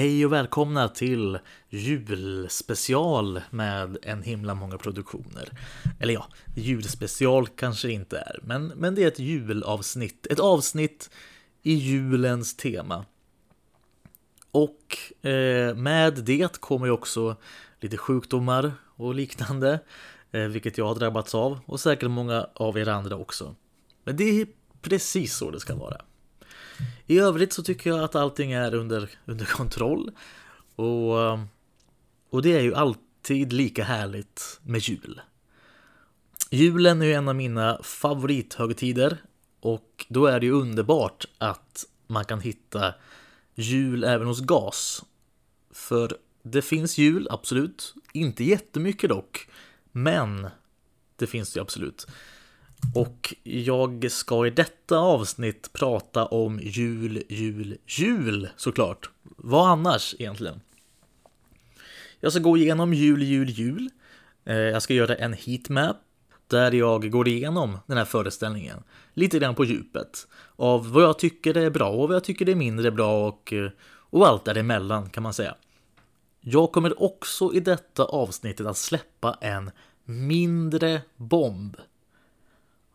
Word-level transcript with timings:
Hej 0.00 0.26
och 0.26 0.32
välkomna 0.32 0.88
till 0.88 1.38
julspecial 1.68 3.40
med 3.50 3.98
en 4.02 4.22
himla 4.22 4.54
många 4.54 4.78
produktioner. 4.78 5.48
Eller 5.98 6.14
ja, 6.14 6.26
julspecial 6.56 7.46
kanske 7.46 7.90
inte 7.90 8.18
är, 8.18 8.38
men, 8.42 8.66
men 8.66 8.94
det 8.94 9.02
är 9.02 9.08
ett 9.08 9.18
julavsnitt. 9.18 10.26
Ett 10.30 10.40
avsnitt 10.40 11.10
i 11.62 11.72
julens 11.72 12.56
tema. 12.56 13.04
Och 14.50 15.26
eh, 15.30 15.74
med 15.74 16.14
det 16.14 16.60
kommer 16.60 16.86
ju 16.86 16.92
också 16.92 17.36
lite 17.80 17.96
sjukdomar 17.96 18.72
och 18.96 19.14
liknande, 19.14 19.80
eh, 20.32 20.42
vilket 20.42 20.78
jag 20.78 20.86
har 20.86 20.94
drabbats 20.94 21.34
av 21.34 21.60
och 21.66 21.80
säkert 21.80 22.10
många 22.10 22.46
av 22.54 22.78
er 22.78 22.88
andra 22.88 23.16
också. 23.16 23.54
Men 24.04 24.16
det 24.16 24.40
är 24.40 24.46
precis 24.82 25.36
så 25.36 25.50
det 25.50 25.60
ska 25.60 25.74
vara. 25.74 26.00
I 27.06 27.18
övrigt 27.18 27.52
så 27.52 27.62
tycker 27.62 27.90
jag 27.90 28.00
att 28.00 28.14
allting 28.14 28.52
är 28.52 28.74
under, 28.74 29.10
under 29.24 29.44
kontroll. 29.44 30.10
Och, 30.76 31.22
ehm, 31.22 31.46
och 32.30 32.42
det 32.42 32.56
är 32.56 32.60
ju 32.60 32.74
alltid 32.74 33.52
lika 33.52 33.84
härligt 33.84 34.60
med 34.62 34.80
jul. 34.80 35.20
Julen 36.50 37.02
är 37.02 37.06
ju 37.06 37.12
en 37.12 37.28
av 37.28 37.36
mina 37.36 37.80
favorithögtider 37.82 39.18
och 39.60 40.06
då 40.08 40.26
är 40.26 40.40
det 40.40 40.46
ju 40.46 40.52
underbart 40.52 41.24
att 41.38 41.84
man 42.06 42.24
kan 42.24 42.40
hitta 42.40 42.94
jul 43.54 44.04
även 44.04 44.26
hos 44.26 44.40
GAS. 44.40 45.04
För 45.70 46.16
det 46.42 46.62
finns 46.62 46.98
jul, 46.98 47.28
absolut. 47.30 47.94
Inte 48.12 48.44
jättemycket 48.44 49.10
dock. 49.10 49.48
Men 49.92 50.48
det 51.16 51.26
finns 51.26 51.52
det 51.52 51.58
ju 51.58 51.62
absolut. 51.62 52.06
Och 52.94 53.34
jag 53.42 54.06
ska 54.10 54.46
i 54.46 54.50
detta 54.50 54.98
avsnitt 54.98 55.72
prata 55.72 56.26
om 56.26 56.60
jul, 56.62 57.22
jul, 57.28 57.76
jul 57.86 58.48
såklart. 58.56 59.10
Vad 59.22 59.70
annars 59.70 60.14
egentligen? 60.18 60.60
Jag 62.20 62.32
ska 62.32 62.40
gå 62.40 62.56
igenom 62.56 62.94
jul, 62.94 63.22
jul, 63.22 63.50
jul. 63.50 63.90
Eh, 64.44 64.56
jag 64.56 64.82
ska 64.82 64.94
göra 64.94 65.14
en 65.14 65.32
heatmap 65.32 65.96
där 66.46 66.72
jag 66.72 67.10
går 67.10 67.28
igenom 67.28 67.78
den 67.86 67.96
här 67.96 68.04
föreställningen 68.04 68.82
lite 69.14 69.38
grann 69.38 69.54
på 69.54 69.64
djupet 69.64 70.26
av 70.56 70.92
vad 70.92 71.02
jag 71.02 71.18
tycker 71.18 71.56
är 71.56 71.70
bra 71.70 71.90
och 71.90 72.08
vad 72.08 72.16
jag 72.16 72.24
tycker 72.24 72.48
är 72.48 72.54
mindre 72.54 72.90
bra 72.90 73.28
och, 73.28 73.52
eh, 73.52 73.70
och 73.82 74.26
allt 74.26 74.44
däremellan 74.44 75.10
kan 75.10 75.22
man 75.22 75.34
säga. 75.34 75.54
Jag 76.40 76.72
kommer 76.72 77.02
också 77.02 77.54
i 77.54 77.60
detta 77.60 78.04
avsnittet 78.04 78.66
att 78.66 78.76
släppa 78.76 79.38
en 79.40 79.70
mindre 80.04 81.02
bomb 81.16 81.76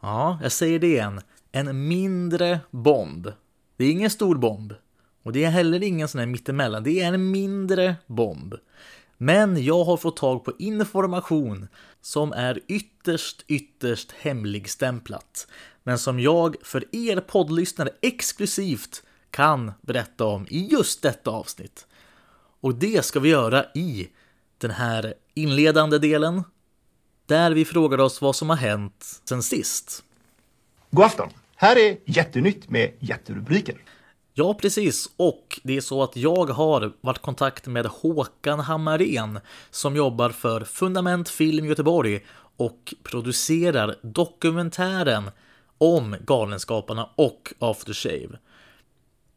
Ja, 0.05 0.39
jag 0.41 0.51
säger 0.51 0.79
det 0.79 0.87
igen. 0.87 1.21
En 1.51 1.87
mindre 1.87 2.59
bomb. 2.71 3.31
Det 3.77 3.85
är 3.85 3.91
ingen 3.91 4.09
stor 4.09 4.35
bomb. 4.35 4.73
Och 5.23 5.33
det 5.33 5.43
är 5.43 5.49
heller 5.49 5.83
ingen 5.83 6.07
sån 6.07 6.19
här 6.19 6.25
mittemellan. 6.25 6.83
Det 6.83 7.01
är 7.01 7.13
en 7.13 7.31
mindre 7.31 7.95
bomb. 8.07 8.55
Men 9.17 9.63
jag 9.63 9.83
har 9.83 9.97
fått 9.97 10.17
tag 10.17 10.43
på 10.43 10.53
information 10.59 11.67
som 12.01 12.33
är 12.33 12.59
ytterst, 12.67 13.45
ytterst 13.47 14.11
hemligstämplat. 14.11 15.47
Men 15.83 15.99
som 15.99 16.19
jag 16.19 16.55
för 16.63 16.95
er 16.95 17.19
poddlyssnare 17.19 17.89
exklusivt 18.01 19.03
kan 19.29 19.71
berätta 19.81 20.25
om 20.25 20.47
i 20.49 20.67
just 20.71 21.01
detta 21.01 21.31
avsnitt. 21.31 21.87
Och 22.61 22.75
det 22.75 23.05
ska 23.05 23.19
vi 23.19 23.29
göra 23.29 23.65
i 23.73 24.09
den 24.57 24.71
här 24.71 25.13
inledande 25.33 25.97
delen 25.97 26.43
där 27.25 27.51
vi 27.51 27.65
frågar 27.65 27.97
oss 27.97 28.21
vad 28.21 28.35
som 28.35 28.49
har 28.49 28.57
hänt 28.57 29.21
sen 29.25 29.43
sist. 29.43 30.04
God 30.95 31.05
afton! 31.05 31.29
Här 31.55 31.75
är 31.75 31.97
Jättenytt 32.05 32.69
med 32.69 32.91
jätterubriker. 32.99 33.75
Ja, 34.33 34.53
precis. 34.53 35.09
Och 35.17 35.59
det 35.63 35.77
är 35.77 35.81
så 35.81 36.03
att 36.03 36.15
jag 36.15 36.45
har 36.45 36.93
varit 37.01 37.17
i 37.17 37.21
kontakt 37.21 37.67
med 37.67 37.85
Håkan 37.85 38.59
Hammarén 38.59 39.39
som 39.69 39.95
jobbar 39.95 40.29
för 40.29 40.63
Fundament 40.63 41.29
Film 41.29 41.65
Göteborg 41.65 42.25
och 42.57 42.93
producerar 43.03 43.95
dokumentären 44.01 45.31
om 45.77 46.15
Galenskaparna 46.25 47.09
och 47.15 47.53
After 47.59 47.93
Shave. 47.93 48.39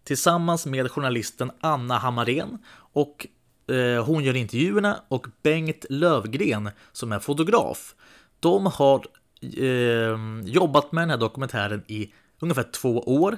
Tillsammans 0.05 0.67
med 0.67 0.91
journalisten 0.91 1.51
Anna 1.61 1.99
Hammarén 1.99 2.59
och 2.93 3.27
eh, 3.75 4.05
hon 4.05 4.25
gör 4.25 4.37
intervjuerna 4.37 5.01
och 5.09 5.27
Bengt 5.43 5.85
Lövgren 5.91 6.71
som 6.93 7.13
är 7.13 7.19
fotograf. 7.19 7.95
De 8.41 8.67
har 8.67 9.05
eh, 9.43 10.19
jobbat 10.45 10.93
med 10.93 11.03
den 11.03 11.11
här 11.11 11.17
dokumentären 11.17 11.83
i 11.87 12.13
ungefär 12.41 12.63
två 12.63 12.99
år 12.99 13.37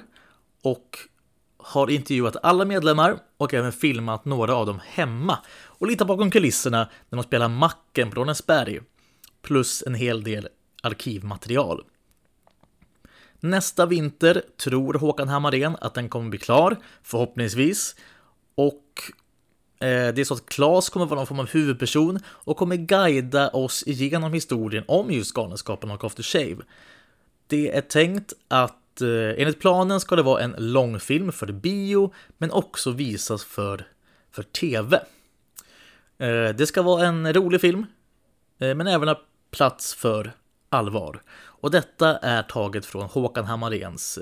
och 0.63 0.97
har 1.57 1.89
intervjuat 1.89 2.35
alla 2.43 2.65
medlemmar 2.65 3.17
och 3.37 3.53
även 3.53 3.71
filmat 3.71 4.25
några 4.25 4.55
av 4.55 4.65
dem 4.65 4.79
hemma 4.85 5.37
och 5.53 5.87
lite 5.87 6.05
bakom 6.05 6.31
kulisserna 6.31 6.89
när 7.09 7.17
de 7.17 7.23
spelar 7.23 7.49
Macken 7.49 8.09
på 8.09 8.15
Ronnesberg 8.15 8.79
plus 9.41 9.83
en 9.87 9.95
hel 9.95 10.23
del 10.23 10.47
arkivmaterial. 10.83 11.83
Nästa 13.39 13.85
vinter 13.85 14.43
tror 14.63 14.93
Håkan 14.93 15.29
Hammarén 15.29 15.77
att 15.81 15.93
den 15.93 16.09
kommer 16.09 16.29
bli 16.29 16.39
klar, 16.39 16.77
förhoppningsvis. 17.03 17.95
Och 18.55 18.83
Eh, 19.81 20.13
det 20.13 20.21
är 20.21 20.23
så 20.23 20.33
att 20.33 20.45
Klas 20.45 20.89
kommer 20.89 21.05
vara 21.05 21.19
någon 21.19 21.27
form 21.27 21.39
av 21.39 21.49
huvudperson 21.49 22.19
och 22.25 22.57
kommer 22.57 22.75
guida 22.75 23.49
oss 23.49 23.83
igenom 23.87 24.33
historien 24.33 24.83
om 24.87 25.11
just 25.11 25.33
Galenskaparna 25.33 25.93
och 25.93 26.03
After 26.03 26.23
Shave. 26.23 26.57
Det 27.47 27.75
är 27.75 27.81
tänkt 27.81 28.33
att 28.47 29.01
eh, 29.01 29.41
enligt 29.41 29.59
planen 29.59 29.99
ska 29.99 30.15
det 30.15 30.21
vara 30.21 30.41
en 30.41 30.55
långfilm 30.57 31.31
för 31.31 31.51
bio, 31.51 32.13
men 32.37 32.51
också 32.51 32.91
visas 32.91 33.43
för, 33.43 33.87
för 34.31 34.43
tv. 34.43 34.95
Eh, 36.17 36.49
det 36.55 36.67
ska 36.67 36.81
vara 36.81 37.05
en 37.05 37.33
rolig 37.33 37.61
film, 37.61 37.85
men 38.57 38.87
även 38.87 39.07
ha 39.07 39.21
plats 39.51 39.93
för 39.93 40.31
allvar. 40.69 41.21
Och 41.33 41.71
detta 41.71 42.17
är 42.17 42.43
taget 42.43 42.85
från 42.85 43.05
Håkan 43.05 43.45
Hammaréns 43.45 44.19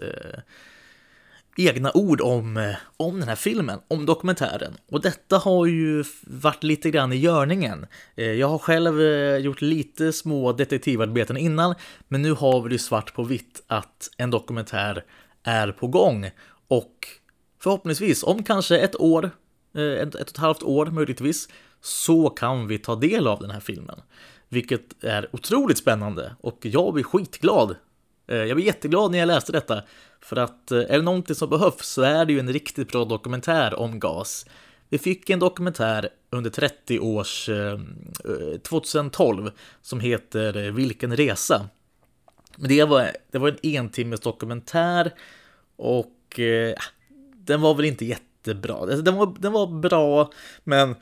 egna 1.57 1.91
ord 1.93 2.21
om, 2.21 2.57
eh, 2.57 2.75
om 2.97 3.19
den 3.19 3.29
här 3.29 3.35
filmen, 3.35 3.79
om 3.87 4.05
dokumentären. 4.05 4.77
Och 4.91 5.01
detta 5.01 5.37
har 5.37 5.65
ju 5.65 6.03
varit 6.21 6.63
lite 6.63 6.91
grann 6.91 7.13
i 7.13 7.15
görningen. 7.15 7.85
Eh, 8.15 8.31
jag 8.31 8.47
har 8.47 8.57
själv 8.57 9.01
eh, 9.01 9.37
gjort 9.37 9.61
lite 9.61 10.13
små 10.13 10.53
detektivarbeten 10.53 11.38
innan, 11.38 11.75
men 12.07 12.21
nu 12.21 12.31
har 12.31 12.61
vi 12.61 12.69
det 12.69 12.79
svart 12.79 13.13
på 13.13 13.23
vitt 13.23 13.63
att 13.67 14.09
en 14.17 14.31
dokumentär 14.31 15.03
är 15.43 15.71
på 15.71 15.88
gång. 15.88 16.31
Och 16.67 17.07
förhoppningsvis, 17.59 18.23
om 18.23 18.43
kanske 18.43 18.79
ett 18.79 18.95
år, 18.99 19.31
ett, 19.75 20.15
ett 20.15 20.15
och 20.15 20.21
ett 20.21 20.38
halvt 20.38 20.63
år 20.63 20.85
möjligtvis, 20.85 21.49
så 21.81 22.29
kan 22.29 22.67
vi 22.67 22.77
ta 22.77 22.95
del 22.95 23.27
av 23.27 23.39
den 23.39 23.51
här 23.51 23.59
filmen. 23.59 24.01
Vilket 24.49 25.03
är 25.03 25.29
otroligt 25.35 25.77
spännande 25.77 26.35
och 26.41 26.57
jag 26.62 26.94
blir 26.94 27.03
skitglad. 27.03 27.75
Eh, 28.29 28.37
jag 28.37 28.55
blev 28.55 28.67
jätteglad 28.67 29.11
när 29.11 29.19
jag 29.19 29.27
läste 29.27 29.51
detta 29.51 29.83
för 30.21 30.35
att 30.35 30.71
eh, 30.71 30.79
är 30.79 30.97
det 30.97 31.01
någonting 31.01 31.35
som 31.35 31.49
behövs 31.49 31.87
så 31.87 32.01
är 32.01 32.25
det 32.25 32.33
ju 32.33 32.39
en 32.39 32.53
riktigt 32.53 32.91
bra 32.91 33.05
dokumentär 33.05 33.79
om 33.79 33.99
gas. 33.99 34.45
Vi 34.89 34.97
fick 34.97 35.29
en 35.29 35.39
dokumentär 35.39 36.09
under 36.29 36.49
30 36.49 36.99
års, 36.99 37.49
eh, 37.49 37.79
2012, 38.63 39.51
som 39.81 39.99
heter 39.99 40.71
Vilken 40.71 41.17
resa? 41.17 41.69
Men 42.55 42.69
det 42.69 42.83
var, 42.83 43.11
det 43.31 43.37
var 43.37 43.49
en 43.49 43.57
entimmes 43.61 44.19
dokumentär 44.19 45.13
och 45.75 46.39
eh, 46.39 46.75
den 47.35 47.61
var 47.61 47.75
väl 47.75 47.85
inte 47.85 48.05
jättebra. 48.05 48.73
Alltså, 48.73 49.01
den 49.01 49.15
var, 49.15 49.35
den 49.39 49.51
var 49.51 49.67
bra, 49.67 50.31
men 50.63 50.95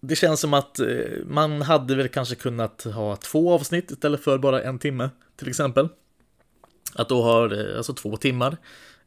det 0.00 0.16
känns 0.16 0.40
som 0.40 0.54
att 0.54 0.80
man 1.26 1.62
hade 1.62 1.94
väl 1.94 2.08
kanske 2.08 2.34
kunnat 2.34 2.82
ha 2.82 3.16
två 3.16 3.52
avsnitt 3.52 3.90
istället 3.90 4.24
för 4.24 4.38
bara 4.38 4.62
en 4.62 4.78
timme 4.78 5.10
till 5.36 5.48
exempel. 5.48 5.88
Att 6.98 7.08
då 7.08 7.22
har, 7.22 7.70
eh, 7.70 7.76
alltså 7.76 7.92
två 7.92 8.16
timmar. 8.16 8.56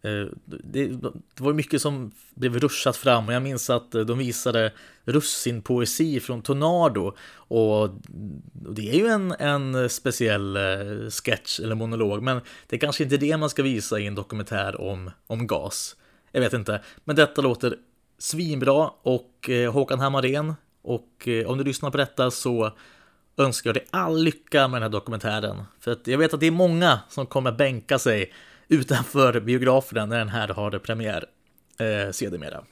Eh, 0.01 0.25
det, 0.45 0.87
det 0.87 1.43
var 1.43 1.53
mycket 1.53 1.81
som 1.81 2.11
blev 2.33 2.59
ruschat 2.59 2.97
fram 2.97 3.27
och 3.27 3.33
jag 3.33 3.41
minns 3.41 3.69
att 3.69 3.95
eh, 3.95 4.01
de 4.01 4.17
visade 4.17 4.73
russinpoesi 5.05 6.19
från 6.19 6.41
Tornado 6.41 7.15
och 7.33 7.89
det 8.53 8.89
är 8.89 8.95
ju 8.95 9.07
en, 9.07 9.31
en 9.31 9.89
speciell 9.89 10.57
sketch 11.09 11.59
eller 11.59 11.75
monolog 11.75 12.23
men 12.23 12.41
det 12.67 12.75
är 12.75 12.79
kanske 12.79 13.03
inte 13.03 13.17
det 13.17 13.37
man 13.37 13.49
ska 13.49 13.63
visa 13.63 13.99
i 13.99 14.07
en 14.07 14.15
dokumentär 14.15 14.81
om, 14.81 15.11
om 15.27 15.47
gas. 15.47 15.95
Jag 16.31 16.41
vet 16.41 16.53
inte, 16.53 16.81
men 17.03 17.15
detta 17.15 17.41
låter 17.41 17.77
svinbra 18.17 18.91
och 19.01 19.49
Håkan 19.73 19.99
Hammarén 19.99 20.53
och 20.81 21.27
om 21.45 21.57
du 21.57 21.63
lyssnar 21.63 21.91
på 21.91 21.97
detta 21.97 22.31
så 22.31 22.71
önskar 23.43 23.69
jag 23.69 23.75
dig 23.75 23.87
all 23.89 24.23
lycka 24.23 24.67
med 24.67 24.81
den 24.81 24.83
här 24.83 24.89
dokumentären. 24.89 25.63
För 25.79 25.91
att 25.91 26.07
jag 26.07 26.17
vet 26.17 26.33
att 26.33 26.39
det 26.39 26.47
är 26.47 26.51
många 26.51 26.99
som 27.09 27.25
kommer 27.25 27.51
bänka 27.51 27.99
sig 27.99 28.33
utanför 28.67 29.39
biograferna 29.39 30.05
när 30.05 30.17
den 30.17 30.29
här 30.29 30.47
har 30.47 30.79
premiär 30.79 31.25
eh, 31.79 32.11
sedermera. 32.11 32.63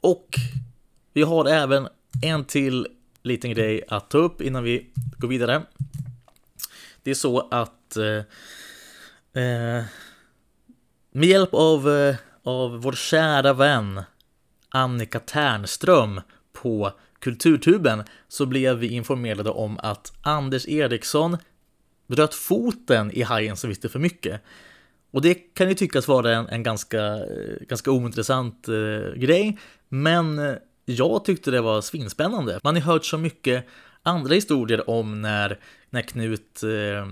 Och 0.00 0.28
vi 1.12 1.22
har 1.22 1.46
även 1.46 1.88
en 2.22 2.44
till 2.44 2.86
liten 3.22 3.50
grej 3.50 3.84
att 3.88 4.10
ta 4.10 4.18
upp 4.18 4.40
innan 4.40 4.64
vi 4.64 4.90
går 5.16 5.28
vidare. 5.28 5.62
Det 7.02 7.10
är 7.10 7.14
så 7.14 7.48
att 7.50 7.96
eh, 7.96 9.42
eh, 9.42 9.84
med 11.10 11.28
hjälp 11.28 11.54
av, 11.54 11.90
eh, 11.90 12.16
av 12.42 12.82
vår 12.82 12.92
kära 12.92 13.52
vän 13.52 14.02
Annika 14.68 15.20
Ternström 15.20 16.20
på 16.52 16.92
Kulturtuben 17.20 18.02
så 18.28 18.46
blev 18.46 18.78
vi 18.78 18.88
informerade 18.88 19.50
om 19.50 19.78
att 19.82 20.12
Anders 20.22 20.68
Eriksson 20.68 21.36
bröt 22.06 22.34
foten 22.34 23.10
i 23.10 23.22
Hajen 23.22 23.56
som 23.56 23.68
visste 23.68 23.88
för 23.88 23.98
mycket. 23.98 24.40
Och 25.10 25.22
det 25.22 25.34
kan 25.34 25.68
ju 25.68 25.74
tyckas 25.74 26.08
vara 26.08 26.36
en, 26.36 26.48
en 26.48 26.62
ganska, 26.62 27.00
eh, 27.00 27.66
ganska 27.68 27.90
ointressant 27.90 28.68
eh, 28.68 29.14
grej, 29.20 29.58
men 29.88 30.38
eh, 30.38 30.54
jag 30.84 31.24
tyckte 31.24 31.50
det 31.50 31.60
var 31.60 31.80
svinspännande. 31.80 32.60
Man 32.64 32.74
har 32.74 32.82
hört 32.82 33.04
så 33.04 33.18
mycket 33.18 33.66
andra 34.02 34.34
historier 34.34 34.90
om 34.90 35.22
när, 35.22 35.58
när 35.90 36.02
Knut, 36.02 36.62
eh, 36.62 37.06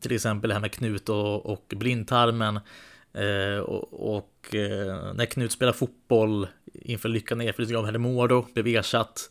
till 0.00 0.12
exempel 0.12 0.48
det 0.48 0.54
här 0.54 0.60
med 0.60 0.72
Knut 0.72 1.08
och, 1.08 1.46
och 1.46 1.64
blindtarmen, 1.76 2.56
eh, 2.56 2.62
Eh, 3.12 3.58
och, 3.58 4.16
och 4.16 4.54
eh, 4.54 5.14
när 5.14 5.26
Knut 5.26 5.52
spelar 5.52 5.72
fotboll 5.72 6.48
inför 6.74 7.08
lyckan 7.08 7.38
nedflyttning 7.38 7.76
av 7.76 7.86
Hedemora 7.86 8.44
blev 8.54 8.66
ersatt. 8.66 9.30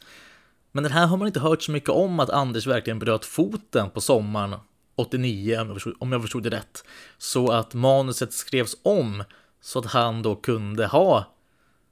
Men 0.72 0.84
den 0.84 0.94
här 0.94 1.08
har 1.08 1.18
man 1.18 1.28
inte 1.28 1.40
hört 1.40 1.62
så 1.62 1.72
mycket 1.72 1.90
om 1.90 2.20
att 2.20 2.30
Anders 2.30 2.68
verkligen 2.68 3.00
bröt 3.00 3.26
foten 3.26 3.90
på 3.90 4.02
sommaren 4.02 4.56
89, 4.96 5.60
om 5.60 5.68
jag 5.68 5.76
förstod, 5.76 5.96
om 6.00 6.12
jag 6.12 6.22
förstod 6.22 6.44
det 6.44 6.50
rätt. 6.50 6.84
Så 7.18 7.52
att 7.52 7.74
manuset 7.74 8.34
skrevs 8.34 8.78
om 8.84 9.24
så 9.62 9.80
att 9.80 9.86
han 9.86 10.22
då 10.22 10.36
kunde 10.36 10.88
ha 10.88 11.26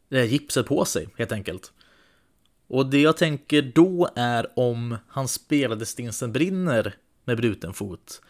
det 0.10 0.18
här 0.18 0.26
gipset 0.26 0.66
på 0.66 0.86
sig, 0.86 1.08
helt 1.18 1.32
enkelt. 1.32 1.72
Och 2.68 2.86
det 2.86 3.02
jag 3.02 3.18
tänker 3.18 3.62
då 3.62 4.10
är 4.16 4.60
om 4.60 4.98
han 5.08 5.28
spelade 5.28 5.86
Stinsen 5.86 6.32
brinner 6.32 6.96
med 7.26 7.38
bruten 7.38 7.74
fot. 7.74 8.22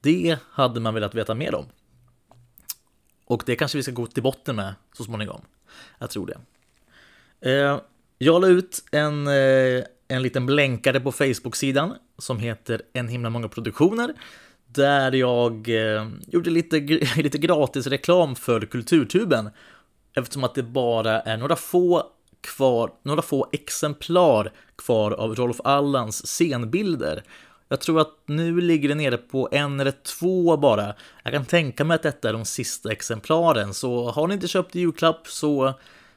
Det 0.00 0.38
hade 0.50 0.80
man 0.80 0.94
velat 0.94 1.14
veta 1.14 1.34
mer 1.34 1.54
om. 1.54 1.66
Och 3.24 3.42
det 3.46 3.56
kanske 3.56 3.78
vi 3.78 3.82
ska 3.82 3.92
gå 3.92 4.06
till 4.06 4.22
botten 4.22 4.56
med 4.56 4.74
så 4.92 5.04
småningom. 5.04 5.40
Jag 5.98 6.10
tror 6.10 6.26
det. 6.26 6.38
Eh, 7.50 7.80
jag 8.18 8.40
la 8.40 8.48
ut 8.48 8.84
en, 8.92 9.26
eh, 9.26 9.84
en 10.08 10.22
liten 10.22 10.46
blänkare 10.46 11.00
på 11.00 11.12
Facebook-sidan 11.12 11.94
som 12.18 12.38
heter 12.38 12.82
En 12.92 13.08
himla 13.08 13.30
många 13.30 13.48
produktioner. 13.48 14.14
Där 14.66 15.12
jag 15.12 15.68
eh, 15.68 16.08
gjorde 16.26 16.50
lite, 16.50 16.76
lite 17.16 17.38
gratis 17.38 17.86
reklam 17.86 18.36
för 18.36 18.60
Kulturtuben. 18.60 19.50
Eftersom 20.16 20.44
att 20.44 20.54
det 20.54 20.62
bara 20.62 21.20
är 21.20 21.36
några 21.36 21.56
få 21.56 22.02
kvar, 22.40 22.90
några 23.02 23.22
få 23.22 23.48
exemplar 23.52 24.52
kvar 24.76 25.10
av 25.10 25.34
Rolf 25.34 25.60
Allans 25.64 26.26
scenbilder. 26.26 27.22
Jag 27.74 27.80
tror 27.80 28.00
att 28.00 28.18
nu 28.26 28.60
ligger 28.60 28.88
det 28.88 28.94
nere 28.94 29.16
på 29.16 29.48
en 29.52 29.80
eller 29.80 29.92
två 30.02 30.56
bara. 30.56 30.94
Jag 31.22 31.32
kan 31.32 31.44
tänka 31.44 31.84
mig 31.84 31.94
att 31.94 32.02
detta 32.02 32.28
är 32.28 32.32
de 32.32 32.44
sista 32.44 32.92
exemplaren, 32.92 33.74
så 33.74 34.10
har 34.10 34.26
ni 34.26 34.34
inte 34.34 34.48
köpt 34.48 34.74
julklapp 34.74 35.28
så 35.28 35.74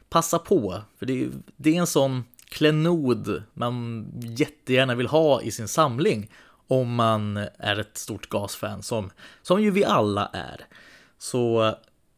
passa 0.10 0.40
på. 0.40 0.82
För 1.00 1.06
det 1.06 1.24
är, 1.24 1.30
det 1.56 1.76
är 1.76 1.80
en 1.80 1.88
sån 1.88 2.24
klenod 2.50 3.44
man 3.54 4.06
jättegärna 4.22 4.96
vill 4.96 5.08
ha 5.08 5.42
i 5.42 5.52
sin 5.52 5.68
samling 5.68 6.32
om 6.68 6.96
man 6.96 7.38
är 7.58 7.80
ett 7.80 7.98
stort 7.98 8.30
gasfan 8.30 8.84
som, 8.84 9.12
som 9.42 9.64
ju 9.64 9.72
vi 9.72 9.86
alla 9.86 10.30
är. 10.34 10.66
Så 11.18 11.76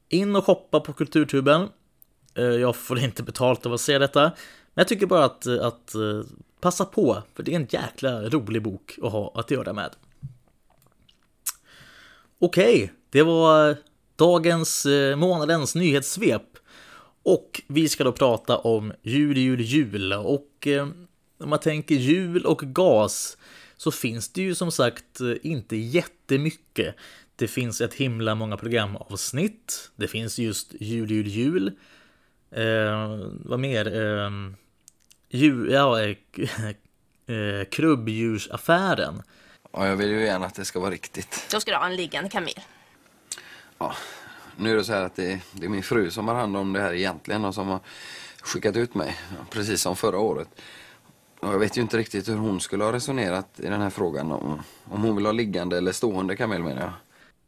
in 0.10 0.36
och 0.36 0.46
shoppa 0.46 0.80
på 0.80 0.94
Kulturtuben. 0.94 1.70
Eh, 2.36 2.44
jag 2.44 2.76
får 2.76 3.00
inte 3.00 3.24
betalt 3.24 3.66
av 3.66 3.74
att 3.74 3.82
se 3.82 3.98
detta. 3.98 4.22
Men 4.22 4.82
jag 4.82 4.88
tycker 4.88 5.06
bara 5.06 5.26
att, 5.26 5.48
att 5.48 5.96
eh, 5.96 6.22
passa 6.60 6.86
på, 6.86 7.24
för 7.36 7.44
det 7.44 7.52
är 7.52 7.56
en 7.56 7.68
jäkla 7.70 8.22
rolig 8.30 8.62
bok 8.62 9.00
att 9.04 9.12
ha 9.12 9.32
att 9.36 9.52
göra 9.52 9.74
med. 9.74 9.96
Okej, 12.40 12.94
det 13.10 13.24
var 13.24 13.78
dagens, 14.16 14.86
eh, 14.86 15.16
månadens 15.16 15.76
nyhetssvep. 15.76 16.58
Och 17.24 17.62
vi 17.68 17.90
ska 17.90 18.04
då 18.04 18.12
prata 18.12 18.58
om 18.58 18.94
jul, 19.02 19.38
jul, 19.38 19.62
jul. 19.62 20.14
Och 20.14 20.68
eh, 20.68 20.88
om 21.38 21.50
man 21.50 21.60
tänker 21.60 21.96
jul 21.96 22.46
och 22.46 22.60
gas 22.60 23.38
så 23.78 23.92
finns 23.92 24.30
det 24.30 24.42
ju 24.42 24.56
som 24.56 24.72
sagt 24.72 25.22
eh, 25.22 25.34
inte 25.44 25.76
jättemycket. 25.76 26.96
Det 27.36 27.48
finns 27.48 27.82
ett 27.82 27.94
himla 27.94 28.36
många 28.36 28.58
programavsnitt. 28.58 29.92
Det 29.96 30.08
finns 30.08 30.40
just 30.40 30.74
jul, 30.80 31.12
jul, 31.12 31.28
jul. 31.28 31.72
Eh, 32.52 33.20
vad 33.46 33.60
mer? 33.60 34.02
Eh, 34.02 34.30
djur, 35.30 35.72
ja, 35.72 36.02
eh, 36.02 36.16
eh, 37.36 37.66
krubbdjursaffären. 37.72 39.24
Ja, 39.72 39.88
jag 39.88 39.96
vill 39.96 40.10
ju 40.10 40.22
gärna 40.22 40.46
att 40.46 40.56
det 40.56 40.66
ska 40.66 40.80
vara 40.80 40.92
riktigt. 40.92 41.48
Då 41.52 41.60
ska 41.60 41.72
du 41.72 41.78
ha 41.78 41.86
en 41.86 41.96
liggande 41.96 42.30
kamel. 42.30 42.60
Ja, 43.78 43.96
nu 44.58 44.72
är 44.72 44.76
det 44.76 44.84
så 44.84 44.94
här 44.94 45.04
att 45.04 45.16
det, 45.16 45.42
det, 45.52 45.66
är 45.66 45.70
min 45.70 45.84
fru 45.84 46.12
som 46.12 46.28
har 46.28 46.36
hand 46.36 46.58
om 46.58 46.74
det 46.74 46.82
här 46.82 46.94
egentligen 46.94 47.46
och 47.46 47.56
som 47.56 47.68
har 47.68 47.80
skickat 48.42 48.76
ut 48.76 48.96
mig, 48.96 49.18
precis 49.50 49.82
som 49.82 49.96
förra 49.96 50.20
året. 50.20 50.48
Och 51.40 51.54
jag 51.54 51.60
vet 51.60 51.78
ju 51.78 51.82
inte 51.82 51.98
riktigt 51.98 52.30
hur 52.30 52.36
hon 52.36 52.60
skulle 52.60 52.84
ha 52.84 52.94
resonerat 52.94 53.60
i 53.60 53.68
den 53.68 53.82
här 53.82 53.90
frågan, 53.90 54.32
om, 54.32 54.64
om 54.84 55.02
hon 55.02 55.16
vill 55.16 55.26
ha 55.26 55.32
liggande 55.32 55.78
eller 55.78 55.92
stående 55.92 56.36
kamel 56.36 56.64
menar 56.64 56.82
jag. 56.82 56.94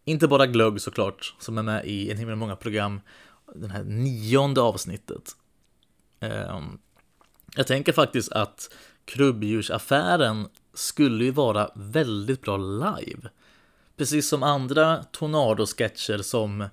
Inte 0.05 0.27
bara 0.27 0.47
glögg 0.47 0.81
såklart, 0.81 1.35
som 1.39 1.57
är 1.57 1.63
med 1.63 1.85
i 1.85 2.11
en 2.11 2.17
himla 2.17 2.35
många 2.35 2.55
program 2.55 3.01
den 3.55 3.71
här 3.71 3.83
nionde 3.83 4.61
avsnittet. 4.61 5.35
Ehm, 6.19 6.79
jag 7.55 7.67
tänker 7.67 7.93
faktiskt 7.93 8.31
att 8.31 8.73
krubbdjursaffären 9.05 10.47
skulle 10.73 11.23
ju 11.23 11.31
vara 11.31 11.69
väldigt 11.75 12.41
bra 12.41 12.57
live. 12.57 13.29
Precis 13.97 14.29
som 14.29 14.43
andra 14.43 15.03
Tornado-sketcher 15.11 16.17
som, 16.17 16.69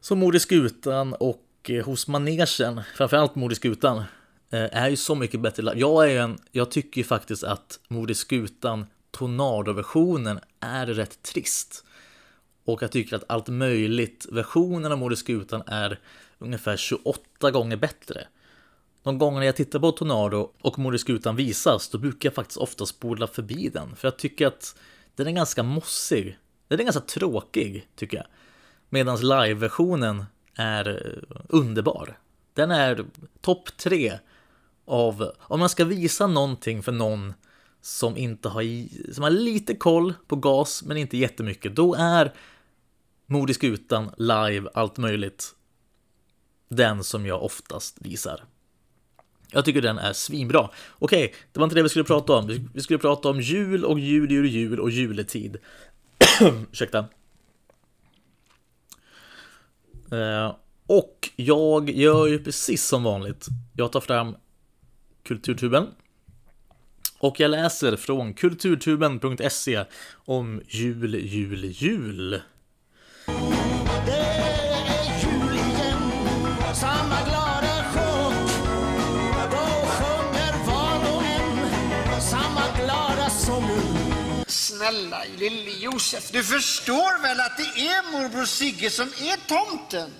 som 0.00 0.18
Mord 0.18 0.34
i 0.34 0.40
skutan 0.40 1.14
och 1.14 1.46
eh, 1.68 1.84
Hos 1.84 2.08
manegen, 2.08 2.80
framförallt 2.96 3.34
Mord 3.34 3.52
i 3.52 3.54
skutan, 3.54 3.98
eh, 4.50 4.76
är 4.82 4.88
ju 4.88 4.96
så 4.96 5.14
mycket 5.14 5.40
bättre 5.40 5.62
live. 5.62 5.78
Jag, 5.78 6.10
är 6.10 6.20
en, 6.20 6.38
jag 6.50 6.70
tycker 6.70 7.00
ju 7.00 7.04
faktiskt 7.04 7.44
att 7.44 7.80
Mord 7.88 8.10
i 8.10 8.14
skutan, 8.14 8.86
Tornado-versionen, 9.10 10.40
är 10.60 10.86
rätt 10.86 11.22
trist. 11.22 11.84
Och 12.64 12.82
jag 12.82 12.90
tycker 12.92 13.16
att 13.16 13.24
allt 13.26 13.48
möjligt 13.48 14.26
versionen 14.30 14.92
av 14.92 14.98
Mord 14.98 15.12
i 15.12 15.16
skutan 15.16 15.62
är 15.66 15.98
ungefär 16.38 16.76
28 16.76 17.50
gånger 17.50 17.76
bättre. 17.76 18.26
De 19.02 19.18
gånger 19.18 19.42
jag 19.42 19.56
tittar 19.56 19.78
på 19.78 19.92
Tornado 19.92 20.50
och 20.60 20.78
Moderskutan 20.78 21.36
visas, 21.36 21.88
då 21.88 21.98
brukar 21.98 22.28
jag 22.28 22.34
faktiskt 22.34 22.58
ofta 22.58 22.86
spola 22.86 23.26
förbi 23.26 23.68
den. 23.68 23.96
För 23.96 24.08
jag 24.08 24.18
tycker 24.18 24.46
att 24.46 24.76
den 25.14 25.26
är 25.26 25.32
ganska 25.32 25.62
mossig. 25.62 26.38
Den 26.68 26.80
är 26.80 26.84
ganska 26.84 27.00
tråkig, 27.00 27.88
tycker 27.96 28.16
jag. 28.16 28.26
Medan 28.88 29.20
live-versionen 29.20 30.24
är 30.54 30.88
eh, 30.88 31.40
underbar. 31.48 32.18
Den 32.54 32.70
är 32.70 33.04
topp 33.40 33.76
tre 33.76 34.18
av, 34.84 35.32
om 35.40 35.60
man 35.60 35.68
ska 35.68 35.84
visa 35.84 36.26
någonting 36.26 36.82
för 36.82 36.92
någon 36.92 37.34
som 37.80 38.16
inte 38.16 38.48
har, 38.48 38.62
som 39.12 39.24
har 39.24 39.30
lite 39.30 39.76
koll 39.76 40.14
på 40.26 40.36
gas 40.36 40.82
men 40.82 40.96
inte 40.96 41.16
jättemycket, 41.16 41.76
då 41.76 41.94
är 41.94 42.32
Mord 43.26 43.50
live, 44.16 44.70
allt 44.74 44.96
möjligt. 44.96 45.54
Den 46.68 47.04
som 47.04 47.26
jag 47.26 47.42
oftast 47.42 47.96
visar. 48.00 48.44
Jag 49.52 49.64
tycker 49.64 49.82
den 49.82 49.98
är 49.98 50.12
svinbra. 50.12 50.70
Okej, 50.98 51.34
det 51.52 51.60
var 51.60 51.64
inte 51.64 51.76
det 51.76 51.82
vi 51.82 51.88
skulle 51.88 52.04
prata 52.04 52.32
om. 52.32 52.68
Vi 52.74 52.80
skulle 52.80 52.98
prata 52.98 53.28
om 53.28 53.40
jul 53.40 53.84
och 53.84 53.98
jul, 53.98 54.30
jul, 54.30 54.46
jul 54.46 54.80
och 54.80 54.90
juletid. 54.90 55.56
Ursäkta. 56.72 57.04
Uh, 60.12 60.54
och 60.86 61.30
jag 61.36 61.90
gör 61.90 62.26
ju 62.26 62.44
precis 62.44 62.84
som 62.84 63.02
vanligt. 63.02 63.46
Jag 63.76 63.92
tar 63.92 64.00
fram 64.00 64.36
Kulturtuben. 65.22 65.86
Och 67.18 67.40
jag 67.40 67.50
läser 67.50 67.96
från 67.96 68.34
kulturtuben.se 68.34 69.84
om 70.12 70.62
jul, 70.68 71.14
jul, 71.14 71.64
jul. 71.64 72.40
Snälla 84.92 85.24
lille 85.38 85.70
Josef, 85.70 86.30
du 86.30 86.44
förstår 86.44 87.22
väl 87.22 87.40
att 87.40 87.56
det 87.56 87.62
är 87.62 88.12
morbror 88.12 88.44
Sigge 88.44 88.90
som 88.90 89.08
är 89.08 89.48
tomten? 89.48 90.10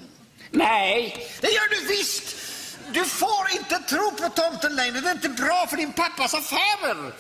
Nej. 0.51 1.29
Det 1.41 1.49
gör 1.49 1.69
du 1.71 1.87
visst! 1.87 2.37
Du 2.93 3.05
får 3.05 3.53
inte 3.53 3.79
tro 3.79 4.11
på 4.11 4.29
tomten 4.29 4.77
längre. 4.77 5.01
Det 5.01 5.09
är 5.09 5.13
inte 5.15 5.29
bra 5.29 5.67
för 5.71 5.77
din 5.77 5.93
pappas 5.93 6.35
affärer. 6.35 7.13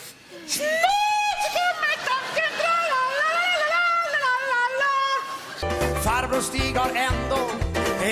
Farbror 6.04 6.40
Stig 6.40 6.76
har 6.76 6.90
ändå 6.90 7.50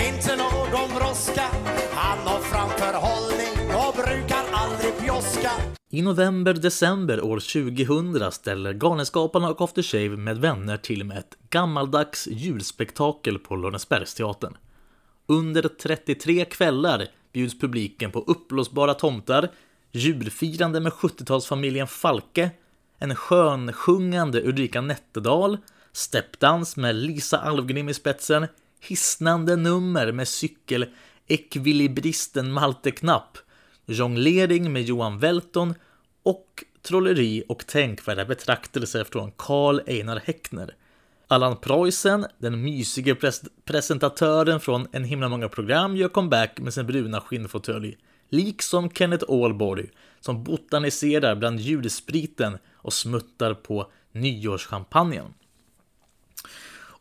inte 0.09 0.37
någon 0.37 0.95
brådska. 0.95 1.49
Han 1.95 2.19
har 2.19 2.41
framförhållning 2.41 3.75
och 3.75 3.95
brukar. 3.95 4.50
I 5.93 6.03
november-december 6.03 7.25
år 7.25 7.41
2000 7.41 8.33
ställer 8.33 8.73
Galenskaparna 8.73 9.51
och 9.51 9.61
After 9.61 9.83
Shave 9.83 10.17
med 10.17 10.39
vänner 10.39 10.77
till 10.77 11.05
med 11.05 11.19
ett 11.19 11.37
gammaldags 11.51 12.27
julspektakel 12.27 13.39
på 13.39 13.57
Lönnesbergsteatern. 13.57 14.57
Under 15.27 15.63
33 15.63 16.45
kvällar 16.45 17.07
bjuds 17.33 17.59
publiken 17.59 18.11
på 18.11 18.21
uppblåsbara 18.21 18.95
tomtar, 18.95 19.51
julfirande 19.93 20.81
med 20.81 20.93
70-talsfamiljen 20.93 21.87
Falke, 21.87 22.51
en 22.99 23.15
skönsjungande 23.15 24.43
Ulrika 24.43 24.81
Nätterdal, 24.81 25.59
steppdans 25.93 26.77
med 26.77 26.95
Lisa 26.95 27.39
Alvgrim 27.39 27.89
i 27.89 27.95
spetsen, 27.95 28.47
hisnande 28.81 29.57
nummer 29.57 30.13
med 30.13 30.29
cykelekvilibristen 30.29 32.53
Malte 32.53 32.91
Knapp, 32.91 33.39
jonglering 33.87 34.73
med 34.73 34.83
Johan 34.83 35.19
Welton 35.19 35.75
och 36.23 36.65
trolleri 36.83 37.43
och 37.49 37.67
tänkvärda 37.67 38.25
betraktelser 38.25 39.05
från 39.05 39.33
Karl 39.37 39.81
Einar 39.87 40.23
Häckner. 40.25 40.75
Allan 41.29 41.57
Preussen, 41.57 42.27
den 42.39 42.63
mysige 42.63 43.15
pres 43.15 43.43
presentatören 43.65 44.61
från 44.61 44.87
En 44.93 45.05
himla 45.05 45.29
många 45.29 45.49
program, 45.49 45.97
gör 45.97 46.09
comeback 46.09 46.61
med 46.61 46.75
sin 46.75 46.87
bruna 46.87 47.21
skinnfåtölj. 47.21 47.97
Liksom 48.29 48.91
Kenneth 48.91 49.25
Ålborg, 49.29 49.87
som 50.21 50.45
botaniserar 50.45 51.37
bland 51.37 51.61
julspriten 51.61 52.59
och 52.75 52.93
smuttar 52.93 53.55
på 53.55 53.91
nyårschampagnen. 54.13 55.35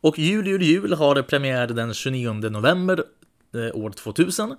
Och 0.02 0.18
Jul, 0.18 0.46
jul, 0.46 0.62
jul 0.62 0.92
har 0.92 1.22
premiär 1.22 1.66
den 1.66 1.94
29 1.94 2.32
november 2.32 3.04
eh, 3.54 3.76
år 3.76 3.90
2000 3.90 4.56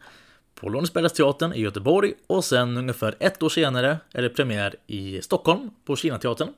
på 0.55 0.69
Lorensbergsteatern 0.69 1.53
i 1.53 1.61
Göteborg 1.61 2.13
och 2.27 2.45
sen 2.45 2.77
ungefär 2.77 3.15
ett 3.19 3.43
år 3.43 3.49
senare 3.49 3.97
är 4.13 4.21
det 4.21 4.29
premiär 4.29 4.75
i 4.87 5.21
Stockholm 5.21 5.69
på 5.85 5.95
Kinateatern. 5.95 6.49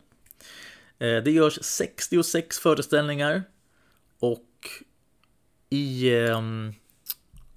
Eh, 1.00 1.24
det 1.24 1.32
görs 1.32 1.60
66 1.62 2.60
föreställningar 2.60 3.44
och 4.20 4.50
i, 5.70 6.16
ehm, 6.20 6.74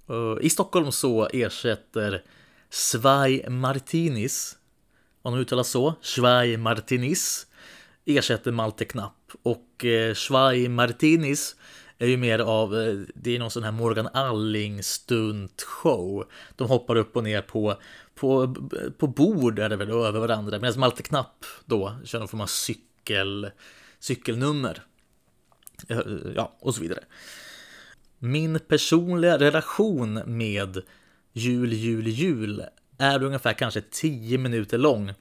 eh, 0.09 0.45
i 0.45 0.49
Stockholm 0.49 0.91
så 0.91 1.27
ersätter 1.33 2.23
Svaj 2.69 3.49
Martinis, 3.49 4.57
om 5.21 5.33
de 5.33 5.41
uttalas 5.41 5.69
så, 5.69 5.93
Svaj 6.01 6.57
Martinis, 6.57 7.47
ersätter 8.05 8.51
Malte 8.51 8.85
Knapp. 8.85 9.31
Och 9.43 9.85
eh, 9.85 10.13
Svaj 10.13 10.67
Martinis 10.67 11.55
är 11.97 12.07
ju 12.07 12.17
mer 12.17 12.39
av, 12.39 12.75
eh, 12.75 12.95
det 13.15 13.35
är 13.35 13.39
någon 13.39 13.51
sån 13.51 13.63
här 13.63 13.71
Morgan 13.71 14.07
Alling 14.13 14.83
stunt 14.83 15.61
show. 15.61 16.27
De 16.55 16.67
hoppar 16.67 16.95
upp 16.95 17.15
och 17.15 17.23
ner 17.23 17.41
på, 17.41 17.75
på, 18.15 18.55
på 18.97 19.07
bord 19.07 19.59
är 19.59 19.69
det 19.69 19.75
väl, 19.75 19.89
över 19.89 20.19
varandra. 20.19 20.59
Medan 20.59 20.79
Malte 20.79 21.03
Knapp 21.03 21.45
då 21.65 21.95
kör 22.05 22.19
någon 22.19 22.27
form 22.27 22.41
av 22.41 22.47
cykel 22.47 23.49
cykelnummer. 23.99 24.83
Eh, 25.87 25.99
ja, 26.35 26.57
och 26.59 26.75
så 26.75 26.81
vidare. 26.81 27.03
Min 28.19 28.59
personliga 28.59 29.39
relation 29.39 30.13
med 30.25 30.81
jul, 31.33 31.73
jul, 31.73 32.07
jul 32.07 32.63
är 32.97 33.23
ungefär 33.23 33.53
kanske 33.53 33.81
10 33.81 34.37
minuter 34.37 34.77
lång. 34.77 35.13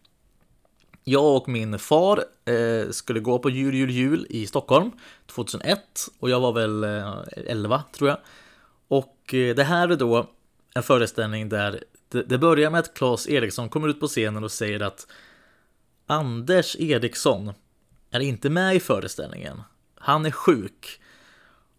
Jag 1.08 1.36
och 1.36 1.48
min 1.48 1.78
far 1.78 2.25
eh, 2.44 2.90
skulle 2.90 3.20
gå 3.20 3.38
på 3.38 3.50
jul, 3.50 3.75
jul, 3.75 3.90
jul 3.90 4.26
i 4.30 4.46
Stockholm 4.46 4.90
2001 5.26 5.80
och 6.18 6.30
jag 6.30 6.40
var 6.40 6.52
väl 6.52 6.84
eh, 6.84 7.18
11 7.46 7.82
tror 7.92 8.10
jag. 8.10 8.18
Och 8.88 9.34
eh, 9.34 9.54
det 9.54 9.64
här 9.64 9.88
är 9.88 9.96
då 9.96 10.30
en 10.75 10.82
föreställning 10.82 11.48
där 11.48 11.84
det, 12.08 12.22
det 12.22 12.38
börjar 12.38 12.70
med 12.70 12.80
att 12.80 12.94
Claes 12.94 13.28
Eriksson 13.28 13.68
kommer 13.68 13.88
ut 13.88 14.00
på 14.00 14.06
scenen 14.06 14.44
och 14.44 14.52
säger 14.52 14.80
att 14.80 15.06
Anders 16.06 16.76
Eriksson 16.76 17.52
är 18.10 18.20
inte 18.20 18.50
med 18.50 18.76
i 18.76 18.80
föreställningen. 18.80 19.62
Han 19.94 20.26
är 20.26 20.30
sjuk. 20.30 21.00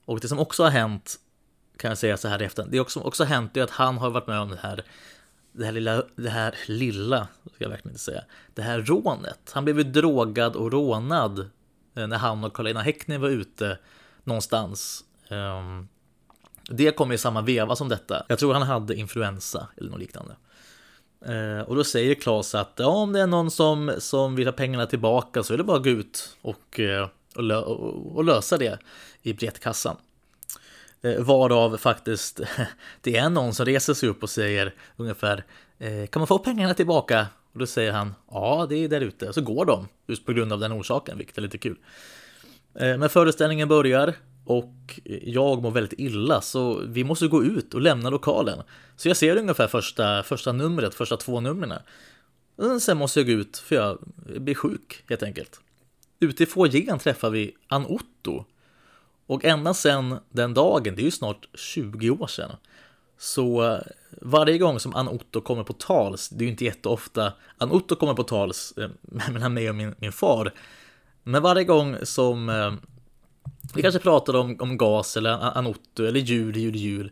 Och 0.06 0.20
det 0.20 0.28
som 0.28 0.40
också 0.40 0.64
har 0.64 0.72
hänt, 0.72 1.16
kan 1.78 1.90
jag 1.90 1.98
säga 1.98 2.18
så 2.18 2.28
här 2.28 2.42
i 2.42 2.46
efterhand, 2.46 2.72
det 2.72 2.90
som 2.90 3.04
också 3.04 3.24
har 3.24 3.30
hänt 3.30 3.58
är 3.58 3.64
att 3.64 3.72
han 3.72 3.98
har 3.98 4.10
varit 4.10 4.28
med 4.28 4.40
om 4.40 4.50
det 4.50 4.60
här, 4.62 4.84
det 5.58 5.66
här 5.66 5.72
lilla, 5.72 6.04
det 6.16 6.30
här 6.30 6.56
lilla, 6.68 7.28
ska 7.54 7.64
jag 7.64 7.70
verkligen 7.70 7.92
inte 7.92 8.04
säga, 8.04 8.24
det 8.54 8.62
här 8.62 8.82
rånet. 8.82 9.52
Han 9.54 9.64
blev 9.66 9.78
ju 9.78 9.84
drogad 9.84 10.56
och 10.56 10.72
rånad 10.72 11.40
eh, 11.96 12.08
när 12.08 12.18
han 12.18 12.44
och 12.44 12.56
Karolina 12.56 12.82
Häckner 12.82 13.18
var 13.18 13.30
ute 13.30 13.78
någonstans. 14.24 15.04
Ehm, 15.30 15.88
det 16.70 16.92
kom 16.92 17.12
i 17.12 17.18
samma 17.18 17.42
veva 17.42 17.76
som 17.76 17.90
detta. 17.90 18.26
Jag 18.28 18.40
tror 18.40 18.54
han 18.54 18.64
hade 18.64 18.96
influensa 18.96 19.68
eller 19.78 19.90
något 19.90 20.00
liknande. 20.00 20.36
Eh, 21.26 21.62
och 21.62 21.76
då 21.76 21.84
säger 21.84 22.16
Klas 22.16 22.56
att 22.56 22.74
ja, 22.76 22.88
om 22.88 23.14
det 23.14 23.22
är 23.22 23.28
någon 23.28 23.52
som, 23.52 23.94
som 23.98 24.36
vill 24.36 24.48
ha 24.48 24.52
pengarna 24.52 24.86
tillbaka 24.86 25.44
så 25.44 25.54
är 25.54 25.58
det 25.58 25.64
bara 25.64 25.78
att 25.78 25.84
gå 25.84 25.90
ut 25.90 26.38
och, 26.42 26.80
eh, 26.80 27.08
och, 27.36 27.44
lö, 27.44 27.58
och 27.58 28.24
lösa 28.24 28.58
det 28.58 28.80
i 29.22 29.34
biljettkassan. 29.34 29.98
Eh, 31.02 31.24
varav 31.24 31.78
faktiskt 31.78 32.42
det 33.02 33.18
är 33.18 33.30
någon 33.30 33.54
som 33.54 33.66
reser 33.66 33.94
sig 33.94 34.10
upp 34.10 34.24
och 34.24 34.30
säger 34.30 34.74
ungefär 34.96 35.44
eh, 35.80 36.08
Kan 36.08 36.20
man 36.20 36.28
få 36.28 36.40
pengarna 36.40 36.74
tillbaka? 36.74 37.28
Och 37.54 37.60
då 37.60 37.66
säger 37.66 37.92
han 37.92 38.16
Ja, 38.32 38.66
det 38.70 38.76
är 38.76 38.90
där 38.90 39.02
ute. 39.02 39.34
Så 39.34 39.42
går 39.42 39.66
de 39.66 39.88
just 40.08 40.26
på 40.26 40.34
grund 40.34 40.54
av 40.54 40.60
den 40.60 40.74
orsaken, 40.74 41.18
vilket 41.18 41.38
är 41.38 41.42
lite 41.42 41.58
kul. 41.58 41.78
Eh, 42.76 42.98
men 42.98 43.10
föreställningen 43.10 43.68
börjar 43.68 44.14
och 44.46 45.00
jag 45.24 45.62
mår 45.62 45.72
väldigt 45.72 46.00
illa 46.00 46.42
så 46.42 46.82
vi 46.88 47.04
måste 47.04 47.28
gå 47.28 47.44
ut 47.44 47.74
och 47.74 47.82
lämna 47.82 48.10
lokalen. 48.10 48.60
Så 48.96 49.08
jag 49.08 49.18
ser 49.18 49.38
ungefär 49.38 49.68
första, 49.68 50.24
första 50.24 50.52
numret, 50.52 50.96
första 50.96 51.18
två 51.18 51.40
numren. 51.40 51.80
Sen 52.82 52.98
måste 52.98 53.20
jag 53.20 53.28
gå 53.28 53.34
ut 53.34 53.58
för 53.58 53.76
jag 53.76 53.98
blir 54.18 54.56
sjuk 54.56 55.04
helt 55.10 55.24
enkelt. 55.24 55.60
Ute 56.20 56.44
i 56.44 56.46
foajén 56.46 57.00
träffar 57.00 57.30
vi 57.30 57.56
Ann 57.68 57.86
Otto. 57.86 58.46
Och 59.28 59.46
ända 59.46 59.74
sedan 59.74 60.20
den 60.30 60.54
dagen, 60.54 60.96
det 60.96 61.02
är 61.02 61.06
ju 61.06 61.12
snart 61.12 61.48
20 61.54 62.10
år 62.10 62.28
sedan, 62.28 62.52
så 63.18 63.74
eh, 63.74 63.80
varje 64.22 64.58
gång 64.58 64.80
som 64.80 64.96
Ann 64.96 65.08
Otto 65.08 65.42
kommer 65.42 65.64
på 65.64 65.74
tals, 65.74 66.30
det 66.30 66.44
är 66.44 66.46
ju 66.46 66.52
inte 66.52 66.66
jätteofta 66.66 67.34
Ann 67.58 67.72
Otto 67.72 67.96
kommer 67.96 68.14
på 68.14 68.24
tals 68.24 68.74
eh, 68.78 68.90
mellan 69.32 69.54
mig 69.54 69.70
och 69.70 69.76
min, 69.76 69.96
min 69.98 70.12
far, 70.12 70.54
men 71.24 71.42
varje 71.42 71.64
gång 71.64 71.96
som 72.04 72.50
eh, 72.50 72.74
vi 73.74 73.82
kanske 73.82 74.00
pratar 74.00 74.36
om, 74.36 74.58
om 74.60 74.78
gas 74.78 75.18
eller 75.18 75.58
Anotto 75.58 76.06
eller 76.06 76.20
jul, 76.20 76.58
jul, 76.58 76.76
jul. 76.76 77.12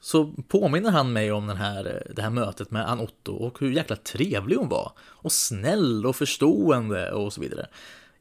Så 0.00 0.32
påminner 0.48 0.90
han 0.90 1.12
mig 1.12 1.32
om 1.32 1.46
den 1.46 1.56
här, 1.56 1.86
eh, 1.86 2.14
det 2.14 2.22
här 2.22 2.30
mötet 2.30 2.70
med 2.70 2.90
Anotto 2.90 3.32
och 3.32 3.60
hur 3.60 3.72
jäkla 3.72 3.96
trevlig 3.96 4.56
hon 4.56 4.68
var. 4.68 4.92
Och 5.00 5.32
snäll 5.32 6.06
och 6.06 6.16
förstående 6.16 7.12
och 7.12 7.32
så 7.32 7.40
vidare. 7.40 7.66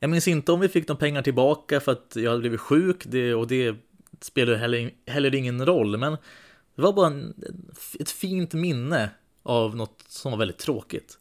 Jag 0.04 0.10
minns 0.10 0.28
inte 0.28 0.52
om 0.52 0.60
vi 0.60 0.70
fick 0.70 0.88
de 0.88 0.98
pengar 0.98 1.22
tillbaka 1.22 1.80
för 1.80 1.92
att 1.92 2.14
jag 2.16 2.30
hade 2.30 2.40
blivit 2.40 2.60
sjuk 2.60 3.04
det, 3.06 3.34
och 3.34 3.48
det 3.48 3.76
spelade 4.22 4.58
heller, 4.58 4.92
heller 5.08 5.36
ingen 5.36 5.66
roll. 5.66 5.98
Men 5.98 6.12
det 6.76 6.82
var 6.82 6.94
bara 6.94 7.08
en, 7.08 7.44
ett 8.00 8.12
fint 8.12 8.54
minne 8.54 9.10
av 9.44 9.76
något 9.76 10.04
som 10.08 10.32
var 10.32 10.40
väldigt 10.40 10.58
tråkigt. 10.58 11.18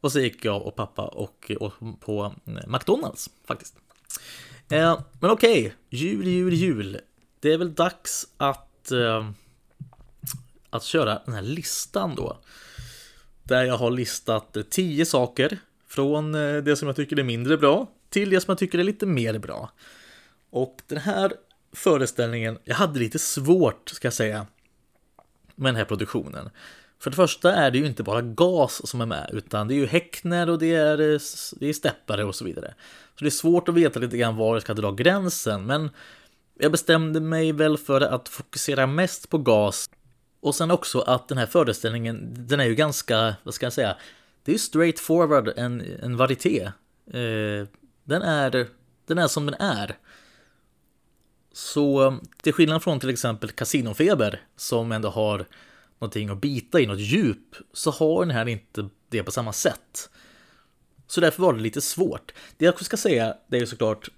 Och 0.00 0.12
så 0.12 0.20
gick 0.20 0.44
jag 0.44 0.62
och 0.62 0.76
pappa 0.76 1.02
och, 1.02 1.52
och 1.60 1.72
på 2.00 2.34
McDonalds 2.66 3.30
faktiskt. 3.44 3.76
Eh, 4.68 5.00
men 5.20 5.30
okej, 5.30 5.60
okay. 5.60 5.72
jul, 5.88 6.26
jul, 6.26 6.54
jul. 6.54 7.00
Det 7.40 7.52
är 7.52 7.58
väl 7.58 7.74
dags 7.74 8.28
att, 8.36 8.90
eh, 8.90 9.30
att 10.70 10.84
köra 10.84 11.22
den 11.24 11.34
här 11.34 11.42
listan 11.42 12.14
då. 12.14 12.38
Där 13.42 13.64
jag 13.64 13.78
har 13.78 13.90
listat 13.90 14.56
tio 14.70 15.06
saker 15.06 15.58
från 15.90 16.34
eh, 16.34 16.56
det 16.56 16.76
som 16.76 16.88
jag 16.88 16.96
tycker 16.96 17.18
är 17.18 17.22
mindre 17.22 17.56
bra 17.56 17.86
till 18.08 18.30
det 18.30 18.40
som 18.40 18.52
jag 18.52 18.58
tycker 18.58 18.78
är 18.78 18.84
lite 18.84 19.06
mer 19.06 19.38
bra. 19.38 19.70
Och 20.50 20.76
den 20.86 20.98
här 20.98 21.32
föreställningen, 21.72 22.58
jag 22.64 22.74
hade 22.74 22.98
lite 22.98 23.18
svårt 23.18 23.88
ska 23.88 24.06
jag 24.06 24.12
säga 24.12 24.46
med 25.54 25.68
den 25.68 25.76
här 25.76 25.84
produktionen. 25.84 26.50
För 26.98 27.10
det 27.10 27.16
första 27.16 27.54
är 27.54 27.70
det 27.70 27.78
ju 27.78 27.86
inte 27.86 28.02
bara 28.02 28.22
gas 28.22 28.88
som 28.88 29.00
är 29.00 29.06
med, 29.06 29.30
utan 29.32 29.68
det 29.68 29.74
är 29.74 29.76
ju 29.76 29.86
Häckner 29.86 30.50
och 30.50 30.58
det 30.58 30.74
är, 30.74 31.00
eh, 31.00 31.20
det 31.56 31.66
är 31.66 31.72
steppare 31.72 32.24
och 32.24 32.34
så 32.34 32.44
vidare. 32.44 32.74
Så 33.14 33.24
det 33.24 33.28
är 33.28 33.30
svårt 33.30 33.68
att 33.68 33.74
veta 33.74 34.00
lite 34.00 34.16
grann 34.16 34.36
var 34.36 34.54
jag 34.54 34.62
ska 34.62 34.74
dra 34.74 34.92
gränsen, 34.92 35.66
men 35.66 35.90
jag 36.58 36.72
bestämde 36.72 37.20
mig 37.20 37.52
väl 37.52 37.78
för 37.78 38.00
att 38.00 38.28
fokusera 38.28 38.86
mest 38.86 39.28
på 39.28 39.38
gas. 39.38 39.90
Och 40.40 40.54
sen 40.54 40.70
också 40.70 41.00
att 41.00 41.28
den 41.28 41.38
här 41.38 41.46
föreställningen, 41.46 42.28
den 42.32 42.60
är 42.60 42.64
ju 42.64 42.74
ganska, 42.74 43.34
vad 43.42 43.54
ska 43.54 43.66
jag 43.66 43.72
säga, 43.72 43.96
det 44.44 44.54
är 44.54 44.58
straight 44.58 44.98
forward 45.00 45.52
en, 45.56 45.80
en 46.02 46.16
varieté. 46.16 46.62
Eh, 47.06 47.68
den, 48.04 48.22
är, 48.22 48.66
den 49.06 49.18
är 49.18 49.28
som 49.28 49.46
den 49.46 49.54
är. 49.54 49.96
Så 51.52 52.18
till 52.42 52.52
skillnad 52.52 52.82
från 52.82 53.00
till 53.00 53.10
exempel 53.10 53.50
Casinofeber 53.50 54.40
som 54.56 54.92
ändå 54.92 55.08
har 55.08 55.46
någonting 55.98 56.28
att 56.28 56.40
bita 56.40 56.80
i, 56.80 56.86
något 56.86 56.98
djup, 56.98 57.56
så 57.72 57.90
har 57.90 58.26
den 58.26 58.36
här 58.36 58.48
inte 58.48 58.88
det 59.08 59.22
på 59.22 59.30
samma 59.30 59.52
sätt. 59.52 60.10
Så 61.06 61.20
därför 61.20 61.42
var 61.42 61.52
det 61.52 61.60
lite 61.60 61.80
svårt. 61.80 62.32
Det 62.56 62.64
jag 62.64 62.84
ska 62.84 62.96
säga, 62.96 63.34
det 63.46 63.58
är 63.58 63.66
såklart, 63.66 64.08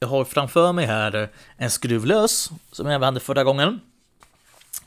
jag 0.00 0.08
har 0.08 0.24
framför 0.24 0.72
mig 0.72 0.86
här 0.86 1.28
en 1.56 1.70
skruvlös, 1.70 2.50
som 2.72 2.86
jag 2.86 3.00
hade 3.00 3.20
förra 3.20 3.44
gången. 3.44 3.80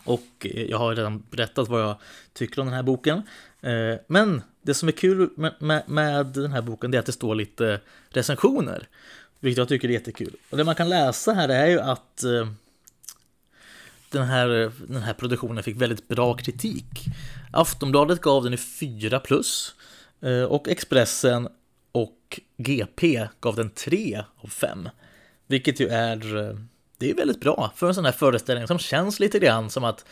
Och 0.04 0.28
eh, 0.40 0.66
jag 0.66 0.78
har 0.78 0.96
redan 0.96 1.24
berättat 1.30 1.68
vad 1.68 1.82
jag 1.82 1.96
tycker 2.34 2.62
om 2.62 2.68
den 2.68 2.76
här 2.76 2.84
boken. 2.84 3.22
Eh, 3.62 3.96
men 4.08 4.42
det 4.62 4.74
som 4.74 4.88
är 4.88 4.92
kul 4.92 5.30
med, 5.88 6.26
den 6.26 6.52
här 6.52 6.62
boken 6.62 6.94
är 6.94 7.00
att 7.00 7.06
det 7.06 7.12
står 7.12 7.36
lite 7.36 7.80
recensioner. 8.10 8.88
Vilket 9.40 9.58
jag 9.58 9.68
tycker 9.68 9.88
är 9.90 9.94
jättekul. 9.94 10.36
Och 10.50 10.58
det 10.58 10.64
man 10.64 10.76
kan 10.76 10.90
läsa 10.90 11.34
här 11.34 11.50
är 11.50 11.68
ju 11.68 11.80
att 11.80 12.24
eh, 12.24 12.48
den 14.10 14.24
här, 14.24 14.72
den 14.88 15.04
här 15.04 15.14
produktionen 15.14 15.64
fick 15.64 15.82
väldigt 15.82 16.08
bra 16.08 16.34
kritik. 16.34 17.06
Aftonbladet 17.52 18.22
gav 18.22 18.44
den 18.44 18.54
i 18.54 18.58
4 18.58 19.20
plus 19.20 19.76
eh, 20.22 20.44
och 20.44 20.68
Expressen 20.68 21.48
och 21.92 22.40
GP 22.58 23.28
gav 23.40 23.56
den 23.56 23.70
3 23.70 24.24
av 24.38 24.48
5. 24.48 24.90
Vilket 25.48 25.80
ju 25.80 25.88
är, 25.88 26.18
det 26.98 27.10
är 27.10 27.16
väldigt 27.16 27.40
bra 27.40 27.74
för 27.76 27.88
en 27.88 27.96
sån 27.96 28.06
här 28.06 28.12
föreställning 28.12 28.68
som 28.68 28.80
känns 28.80 29.20
lite 29.20 29.40
grann 29.40 29.70
som 29.70 29.84
att, 29.84 30.06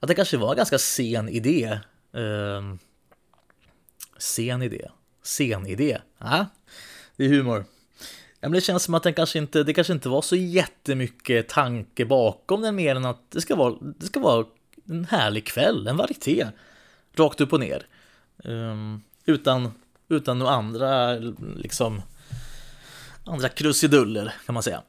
att 0.00 0.08
det 0.08 0.14
kanske 0.14 0.36
var 0.36 0.50
en 0.50 0.56
ganska 0.56 0.78
sen 0.78 1.28
idé. 1.28 1.78
Eh, 2.12 2.74
sen 4.18 4.62
idé, 4.62 4.88
sen 5.22 5.66
idé, 5.66 5.98
Ah, 6.18 6.44
det 7.16 7.24
är 7.24 7.28
humor. 7.28 7.64
Ja, 8.40 8.48
men 8.48 8.52
det 8.52 8.60
känns 8.60 8.82
som 8.82 8.94
att 8.94 9.02
den 9.02 9.14
kanske 9.14 9.38
inte, 9.38 9.62
det 9.62 9.74
kanske 9.74 9.92
inte 9.92 10.08
var 10.08 10.22
så 10.22 10.36
jättemycket 10.36 11.48
tanke 11.48 12.04
bakom 12.04 12.62
den 12.62 12.74
mer 12.74 12.96
än 12.96 13.04
att 13.04 13.30
det 13.30 13.40
ska 13.40 13.56
vara, 13.56 13.74
det 13.80 14.06
ska 14.06 14.20
vara 14.20 14.46
en 14.88 15.04
härlig 15.04 15.46
kväll, 15.46 15.86
en 15.86 15.96
varieté. 15.96 16.46
Rakt 17.14 17.40
upp 17.40 17.52
och 17.52 17.60
ner. 17.60 17.86
Um, 18.36 19.02
utan, 19.24 19.70
utan 20.08 20.38
några 20.38 20.52
andra, 20.52 21.14
liksom, 21.56 22.02
andra 23.24 23.48
krusiduller 23.48 24.34
kan 24.46 24.54
man 24.54 24.62
säga. 24.62 24.82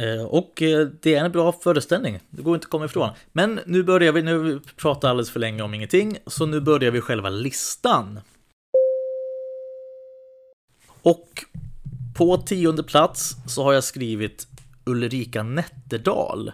Eh, 0.00 0.24
och 0.24 0.62
eh, 0.62 0.88
det 1.00 1.14
är 1.14 1.24
en 1.24 1.32
bra 1.32 1.52
föreställning, 1.52 2.20
det 2.30 2.42
går 2.42 2.54
inte 2.54 2.64
att 2.64 2.70
komma 2.70 2.84
ifrån. 2.84 3.10
Men 3.32 3.60
nu 3.66 3.82
börjar 3.82 4.12
vi, 4.12 4.22
nu 4.22 4.36
har 4.38 4.44
vi 4.44 4.60
pratat 4.76 5.04
alldeles 5.04 5.30
för 5.30 5.40
länge 5.40 5.62
om 5.62 5.74
ingenting, 5.74 6.18
så 6.26 6.46
nu 6.46 6.60
börjar 6.60 6.90
vi 6.90 7.00
själva 7.00 7.28
listan. 7.28 8.20
Och 11.02 11.44
på 12.16 12.36
tionde 12.36 12.82
plats 12.82 13.36
så 13.48 13.62
har 13.62 13.72
jag 13.72 13.84
skrivit 13.84 14.46
Ulrika 14.84 15.42
Nätterdal. 15.42 16.52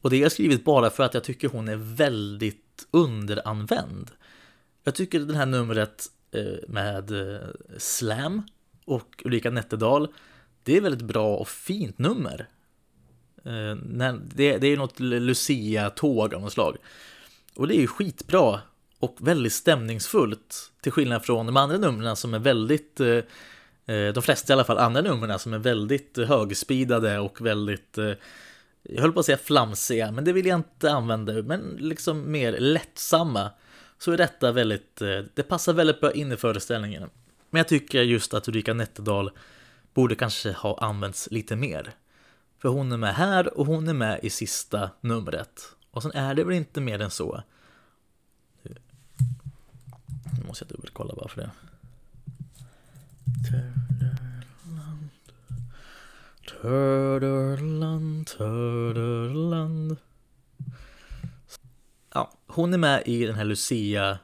Och 0.00 0.10
det 0.10 0.16
har 0.16 0.22
jag 0.22 0.32
skrivit 0.32 0.64
bara 0.64 0.90
för 0.90 1.02
att 1.02 1.14
jag 1.14 1.24
tycker 1.24 1.48
hon 1.48 1.68
är 1.68 1.76
väldigt 1.76 2.86
underanvänd. 2.90 4.10
Jag 4.84 4.94
tycker 4.94 5.20
det 5.20 5.36
här 5.36 5.46
numret 5.46 6.06
eh, 6.32 6.68
med 6.68 7.12
Slam 7.78 8.42
och 8.84 9.22
Ulrika 9.24 9.50
Nätterdal, 9.50 10.08
det 10.62 10.76
är 10.76 10.80
väldigt 10.80 11.02
bra 11.02 11.36
och 11.36 11.48
fint 11.48 11.98
nummer. 11.98 12.48
Eh, 13.44 14.14
det 14.34 14.66
är 14.66 14.76
något 14.76 15.00
Lucia-tåg 15.00 16.34
av 16.34 16.40
något 16.40 16.52
slag. 16.52 16.76
Och 17.56 17.68
det 17.68 17.76
är 17.76 17.80
ju 17.80 17.86
skitbra 17.86 18.60
och 18.98 19.16
väldigt 19.20 19.52
stämningsfullt. 19.52 20.72
Till 20.82 20.92
skillnad 20.92 21.24
från 21.24 21.46
de 21.46 21.56
andra 21.56 21.78
numren 21.78 22.16
som 22.16 22.34
är 22.34 22.38
väldigt 22.38 23.00
eh, 23.00 23.08
eh, 23.96 24.12
de 24.14 24.22
flesta 24.22 24.52
i 24.52 24.54
alla 24.54 24.64
fall 24.64 24.78
andra 24.78 25.00
numren 25.00 25.38
som 25.38 25.54
är 25.54 25.58
väldigt 25.58 26.16
högspidade 26.16 27.18
och 27.18 27.46
väldigt 27.46 27.98
eh, 27.98 28.12
jag 28.82 29.02
höll 29.02 29.12
på 29.12 29.20
att 29.20 29.26
säga 29.26 29.38
flamsiga, 29.38 30.10
men 30.10 30.24
det 30.24 30.32
vill 30.32 30.46
jag 30.46 30.58
inte 30.58 30.92
använda, 30.92 31.32
men 31.32 31.76
liksom 31.80 32.32
mer 32.32 32.52
lättsamma. 32.52 33.50
Så 33.98 34.12
är 34.12 34.16
detta 34.16 34.52
väldigt, 34.52 34.96
det 35.34 35.42
passar 35.48 35.72
väldigt 35.72 36.00
bra 36.00 36.12
in 36.12 36.32
i 36.32 36.36
föreställningen. 36.36 37.10
Men 37.50 37.58
jag 37.58 37.68
tycker 37.68 38.02
just 38.02 38.34
att 38.34 38.48
Ulrika 38.48 38.74
Nätterdal 38.74 39.30
borde 39.94 40.14
kanske 40.14 40.52
ha 40.52 40.78
använts 40.78 41.28
lite 41.30 41.56
mer. 41.56 41.94
För 42.64 42.68
hon 42.68 42.92
är 42.92 42.96
med 42.96 43.14
här 43.14 43.58
och 43.58 43.66
hon 43.66 43.88
är 43.88 43.94
med 43.94 44.20
i 44.22 44.30
sista 44.30 44.90
numret. 45.00 45.76
Och 45.90 46.02
sen 46.02 46.12
är 46.12 46.34
det 46.34 46.44
väl 46.44 46.54
inte 46.54 46.80
mer 46.80 47.00
än 47.00 47.10
så. 47.10 47.42
Nu 48.62 50.46
måste 50.46 50.64
jag 50.64 50.76
dubbelkolla 50.76 51.14
bara 51.14 51.28
för 51.28 51.40
det. 51.40 51.50
Törderland, 53.50 55.08
Törderland, 56.62 58.26
Törderland. 58.26 59.96
Ja, 62.14 62.32
hon 62.46 62.74
är 62.74 62.78
med 62.78 63.02
i 63.06 63.26
den 63.26 63.34
här 63.34 63.44
Lucia, 63.44 64.18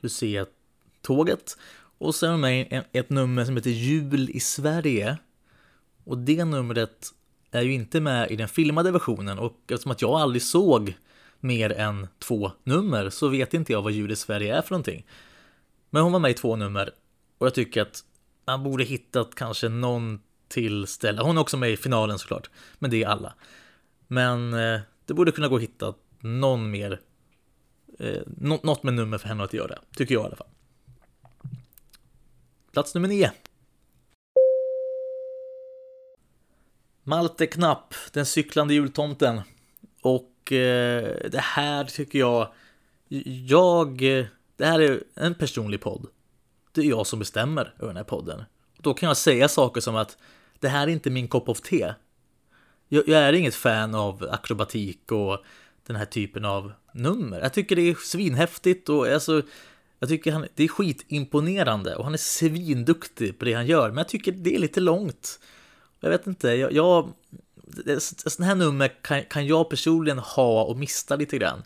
Lucia-tåget. 0.00 1.56
Och 1.98 2.14
sen 2.14 2.28
är 2.28 2.32
hon 2.32 2.40
med 2.40 2.84
i 2.92 2.98
ett 2.98 3.10
nummer 3.10 3.44
som 3.44 3.56
heter 3.56 3.70
Jul 3.70 4.30
i 4.30 4.40
Sverige. 4.40 5.18
Och 6.04 6.18
det 6.18 6.44
numret 6.44 7.12
är 7.50 7.62
ju 7.62 7.72
inte 7.72 8.00
med 8.00 8.30
i 8.30 8.36
den 8.36 8.48
filmade 8.48 8.90
versionen 8.90 9.38
och 9.38 9.56
eftersom 9.68 9.92
att 9.92 10.02
jag 10.02 10.10
aldrig 10.10 10.42
såg 10.42 10.94
mer 11.40 11.72
än 11.72 12.06
två 12.18 12.52
nummer 12.64 13.10
så 13.10 13.28
vet 13.28 13.54
inte 13.54 13.72
jag 13.72 13.82
vad 13.82 13.92
Jul 13.92 14.12
i 14.12 14.16
Sverige 14.16 14.56
är 14.56 14.62
för 14.62 14.70
någonting. 14.70 15.06
Men 15.90 16.02
hon 16.02 16.12
var 16.12 16.20
med 16.20 16.30
i 16.30 16.34
två 16.34 16.56
nummer 16.56 16.90
och 17.38 17.46
jag 17.46 17.54
tycker 17.54 17.82
att 17.82 18.04
man 18.46 18.62
borde 18.62 18.84
hittat 18.84 19.34
kanske 19.34 19.68
någon 19.68 20.20
till 20.48 20.86
ställe. 20.86 21.22
Hon 21.22 21.36
är 21.36 21.40
också 21.40 21.56
med 21.56 21.70
i 21.70 21.76
finalen 21.76 22.18
såklart, 22.18 22.50
men 22.78 22.90
det 22.90 23.02
är 23.02 23.08
alla. 23.08 23.34
Men 24.06 24.54
eh, 24.54 24.80
det 25.04 25.14
borde 25.14 25.32
kunna 25.32 25.48
gå 25.48 25.56
att 25.56 25.62
hitta 25.62 25.94
någon 26.20 26.70
mer, 26.70 27.00
eh, 27.98 28.22
något 28.38 28.82
med 28.82 28.94
nummer 28.94 29.18
för 29.18 29.28
henne 29.28 29.44
att 29.44 29.52
göra, 29.52 29.78
tycker 29.96 30.14
jag 30.14 30.22
i 30.22 30.26
alla 30.26 30.36
fall. 30.36 30.48
Plats 32.72 32.94
nummer 32.94 33.08
nio. 33.08 33.32
Malte 37.08 37.46
Knapp, 37.46 37.94
den 38.12 38.26
cyklande 38.26 38.74
jultomten. 38.74 39.40
Och 40.02 40.52
eh, 40.52 41.16
det 41.30 41.40
här 41.40 41.84
tycker 41.84 42.18
jag, 42.18 42.52
jag, 43.46 43.98
det 44.56 44.66
här 44.66 44.80
är 44.80 45.02
en 45.14 45.34
personlig 45.34 45.80
podd 45.80 46.06
det 46.72 46.86
är 46.86 46.90
jag 46.90 47.06
som 47.06 47.18
bestämmer 47.18 47.74
över 47.78 47.86
den 47.86 47.96
här 47.96 48.04
podden. 48.04 48.44
Då 48.78 48.94
kan 48.94 49.06
jag 49.06 49.16
säga 49.16 49.48
saker 49.48 49.80
som 49.80 49.96
att 49.96 50.16
det 50.60 50.68
här 50.68 50.86
är 50.86 50.90
inte 50.90 51.10
min 51.10 51.28
kopp 51.28 51.48
av 51.48 51.54
te. 51.54 51.94
Jag, 52.88 53.08
jag 53.08 53.20
är 53.20 53.32
inget 53.32 53.54
fan 53.54 53.94
av 53.94 54.28
akrobatik 54.30 55.12
och 55.12 55.44
den 55.86 55.96
här 55.96 56.04
typen 56.04 56.44
av 56.44 56.72
nummer. 56.92 57.40
Jag 57.40 57.52
tycker 57.52 57.76
det 57.76 57.82
är 57.82 57.94
svinhäftigt 57.94 58.88
och 58.88 59.06
alltså, 59.06 59.42
jag 59.98 60.08
tycker 60.08 60.32
han, 60.32 60.46
det 60.54 60.64
är 60.64 60.68
skitimponerande 60.68 61.96
och 61.96 62.04
han 62.04 62.14
är 62.14 62.18
svinduktig 62.18 63.38
på 63.38 63.44
det 63.44 63.52
han 63.52 63.66
gör. 63.66 63.88
Men 63.88 63.98
jag 63.98 64.08
tycker 64.08 64.32
det 64.32 64.54
är 64.54 64.58
lite 64.58 64.80
långt. 64.80 65.40
Jag 66.00 66.10
vet 66.10 66.26
inte, 66.26 66.48
jag, 66.48 66.72
jag 66.72 67.12
sådana 67.98 68.48
här 68.48 68.54
nummer 68.54 68.88
kan, 69.02 69.24
kan 69.24 69.46
jag 69.46 69.70
personligen 69.70 70.18
ha 70.18 70.64
och 70.64 70.76
mista 70.76 71.16
lite 71.16 71.38
grann. 71.38 71.62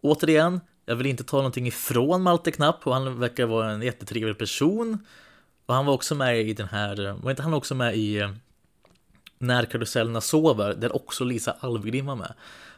Återigen, 0.00 0.60
jag 0.84 0.96
vill 0.96 1.06
inte 1.06 1.24
ta 1.24 1.36
någonting 1.36 1.66
ifrån 1.66 2.22
Malte 2.22 2.50
Knapp 2.50 2.86
och 2.86 2.94
han 2.94 3.18
verkar 3.18 3.46
vara 3.46 3.70
en 3.70 3.82
jättetrevlig 3.82 4.38
person. 4.38 5.06
Och 5.66 5.74
han 5.74 5.86
var 5.86 5.94
också 5.94 6.14
med 6.14 6.40
i 6.40 6.52
den 6.52 6.68
här, 6.68 7.22
var 7.22 7.30
inte 7.30 7.42
han 7.42 7.54
också 7.54 7.74
med 7.74 7.96
i 7.96 8.18
eh, 8.18 8.30
När 9.38 9.64
karusellerna 9.64 10.20
sover, 10.20 10.74
där 10.74 10.96
också 10.96 11.24
Lisa 11.24 11.56
Alvgren 11.60 12.06
var 12.06 12.16
med. 12.16 12.34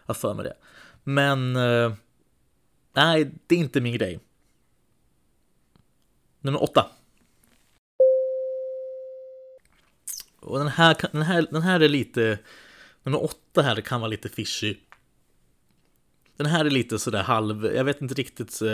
Jag 0.07 0.16
för 0.16 0.35
mig 0.35 0.45
det. 0.45 0.57
Men 1.05 1.57
eh, 1.57 1.92
nej, 2.92 3.31
det 3.47 3.55
är 3.55 3.59
inte 3.59 3.81
min 3.81 3.95
grej. 3.95 4.21
Nummer 6.40 6.62
åtta. 6.62 6.90
Och 10.43 10.59
den 10.59 10.69
här, 10.69 10.97
den 11.13 11.23
här, 11.23 11.47
den 11.51 11.63
här 11.63 11.81
är 11.81 11.89
lite, 11.89 12.39
nummer 13.03 13.25
åtta 13.25 13.63
här 13.63 13.81
kan 13.81 14.01
vara 14.01 14.09
lite 14.09 14.29
fishy. 14.29 14.77
Den 16.37 16.47
här 16.47 16.65
är 16.65 16.71
lite 16.71 16.99
sådär 16.99 17.23
halv, 17.23 17.65
jag 17.65 17.85
vet 17.85 18.03
inte 18.03 18.15
riktigt 18.15 18.63
eh, 18.63 18.69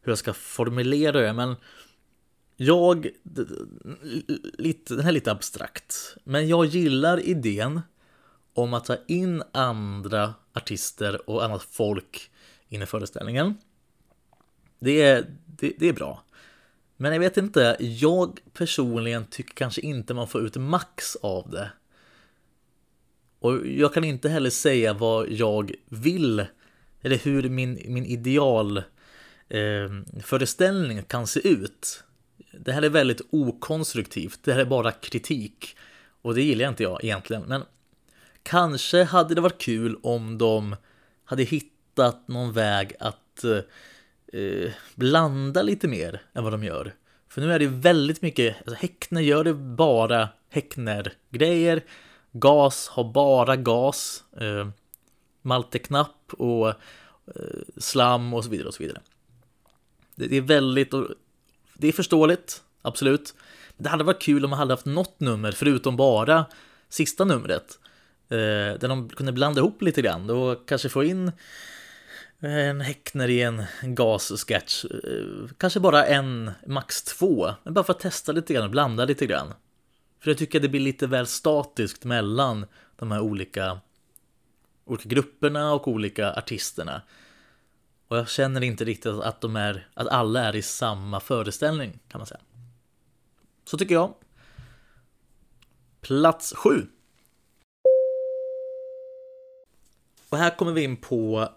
hur 0.00 0.12
jag 0.12 0.18
ska 0.18 0.32
formulera 0.32 1.20
det, 1.20 1.32
men 1.32 1.56
jag, 2.56 3.08
lite, 4.58 4.94
den 4.94 5.04
här 5.04 5.08
är 5.08 5.12
lite 5.12 5.32
abstrakt, 5.32 6.16
men 6.24 6.48
jag 6.48 6.66
gillar 6.66 7.20
idén 7.20 7.80
om 8.54 8.74
att 8.74 8.84
ta 8.84 8.96
in 9.06 9.42
andra 9.52 10.34
artister 10.52 11.30
och 11.30 11.44
annat 11.44 11.62
folk 11.62 12.30
in 12.68 12.82
i 12.82 12.86
föreställningen. 12.86 13.54
Det 14.78 15.02
är, 15.02 15.26
det, 15.46 15.72
det 15.78 15.88
är 15.88 15.92
bra. 15.92 16.24
Men 17.00 17.12
jag 17.12 17.20
vet 17.20 17.36
inte, 17.36 17.76
jag 17.78 18.40
personligen 18.52 19.26
tycker 19.26 19.54
kanske 19.54 19.80
inte 19.80 20.14
man 20.14 20.28
får 20.28 20.46
ut 20.46 20.56
max 20.56 21.16
av 21.16 21.50
det. 21.50 21.70
Och 23.38 23.66
jag 23.66 23.94
kan 23.94 24.04
inte 24.04 24.28
heller 24.28 24.50
säga 24.50 24.94
vad 24.94 25.30
jag 25.30 25.74
vill 25.88 26.46
eller 27.02 27.16
hur 27.16 27.48
min, 27.48 27.82
min 27.86 28.06
ideal 28.06 28.76
eh, 29.48 29.90
föreställning 30.22 31.02
kan 31.02 31.26
se 31.26 31.48
ut. 31.48 32.02
Det 32.60 32.72
här 32.72 32.82
är 32.82 32.88
väldigt 32.88 33.20
okonstruktivt, 33.30 34.40
det 34.44 34.52
här 34.52 34.60
är 34.60 34.64
bara 34.64 34.92
kritik. 34.92 35.76
Och 36.22 36.34
det 36.34 36.42
gillar 36.42 36.68
inte 36.68 36.82
jag 36.82 37.04
egentligen. 37.04 37.42
Men 37.42 37.62
kanske 38.42 39.04
hade 39.04 39.34
det 39.34 39.40
varit 39.40 39.60
kul 39.60 39.98
om 40.02 40.38
de 40.38 40.76
hade 41.24 41.42
hittat 41.42 42.28
någon 42.28 42.52
väg 42.52 42.94
att 43.00 43.44
eh, 43.44 43.58
Eh, 44.32 44.70
blanda 44.94 45.62
lite 45.62 45.88
mer 45.88 46.22
än 46.32 46.44
vad 46.44 46.52
de 46.52 46.64
gör. 46.64 46.94
För 47.28 47.40
nu 47.40 47.52
är 47.52 47.58
det 47.58 47.66
väldigt 47.66 48.22
mycket, 48.22 48.56
alltså 48.56 48.74
Häckner 48.74 49.20
gör 49.20 49.44
det 49.44 49.54
bara 49.54 50.28
Häckner-grejer. 50.50 51.84
Gas 52.32 52.88
har 52.88 53.12
bara 53.12 53.56
gas. 53.56 54.24
Eh, 54.40 54.68
Malteknapp 55.42 56.32
och 56.32 56.68
eh, 56.68 56.74
slam 57.76 58.34
och 58.34 58.44
så 58.44 58.50
vidare 58.50 58.68
och 58.68 58.74
så 58.74 58.82
vidare. 58.82 59.00
Det, 60.14 60.36
är 60.36 60.40
väldigt, 60.40 60.90
det 61.74 61.88
är 61.88 61.92
förståeligt, 61.92 62.62
absolut. 62.82 63.34
Det 63.76 63.88
hade 63.88 64.04
varit 64.04 64.22
kul 64.22 64.44
om 64.44 64.50
man 64.50 64.58
hade 64.58 64.72
haft 64.72 64.86
något 64.86 65.20
nummer 65.20 65.52
förutom 65.52 65.96
bara 65.96 66.46
sista 66.88 67.24
numret 67.24 67.78
eh, 68.28 68.36
där 68.80 68.88
de 68.88 69.08
kunde 69.08 69.32
blanda 69.32 69.60
ihop 69.60 69.82
lite 69.82 70.02
grann 70.02 70.30
och 70.30 70.68
kanske 70.68 70.88
få 70.88 71.04
in 71.04 71.32
en 72.40 72.80
Häckner 72.80 73.28
i 73.28 73.42
en 73.42 73.64
gas-sketch. 73.82 74.84
Eh, 74.84 75.50
kanske 75.56 75.80
bara 75.80 76.06
en, 76.06 76.50
max 76.66 77.02
två. 77.02 77.54
Men 77.62 77.74
bara 77.74 77.84
för 77.84 77.92
att 77.92 78.00
testa 78.00 78.32
lite 78.32 78.54
grann 78.54 78.64
och 78.64 78.70
blanda 78.70 79.04
lite 79.04 79.26
grann. 79.26 79.54
För 80.20 80.30
jag 80.30 80.38
tycker 80.38 80.58
att 80.58 80.62
det 80.62 80.68
blir 80.68 80.80
lite 80.80 81.06
väl 81.06 81.26
statiskt 81.26 82.04
mellan 82.04 82.66
de 82.96 83.10
här 83.12 83.20
olika, 83.20 83.80
olika 84.84 85.08
grupperna 85.08 85.72
och 85.72 85.88
olika 85.88 86.32
artisterna. 86.32 87.02
Och 88.08 88.16
jag 88.16 88.28
känner 88.28 88.64
inte 88.64 88.84
riktigt 88.84 89.12
att, 89.12 89.40
de 89.40 89.56
är, 89.56 89.88
att 89.94 90.08
alla 90.08 90.44
är 90.44 90.56
i 90.56 90.62
samma 90.62 91.20
föreställning 91.20 91.98
kan 92.08 92.18
man 92.18 92.26
säga. 92.26 92.40
Så 93.64 93.78
tycker 93.78 93.94
jag. 93.94 94.14
Plats 96.00 96.54
sju. 96.54 96.86
Och 100.28 100.38
här 100.38 100.56
kommer 100.56 100.72
vi 100.72 100.82
in 100.82 100.96
på 100.96 101.48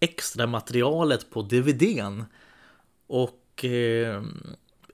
extra 0.00 0.46
materialet 0.46 1.30
på 1.30 1.42
DVDn. 1.42 2.24
Och 3.06 3.64
eh, 3.64 4.22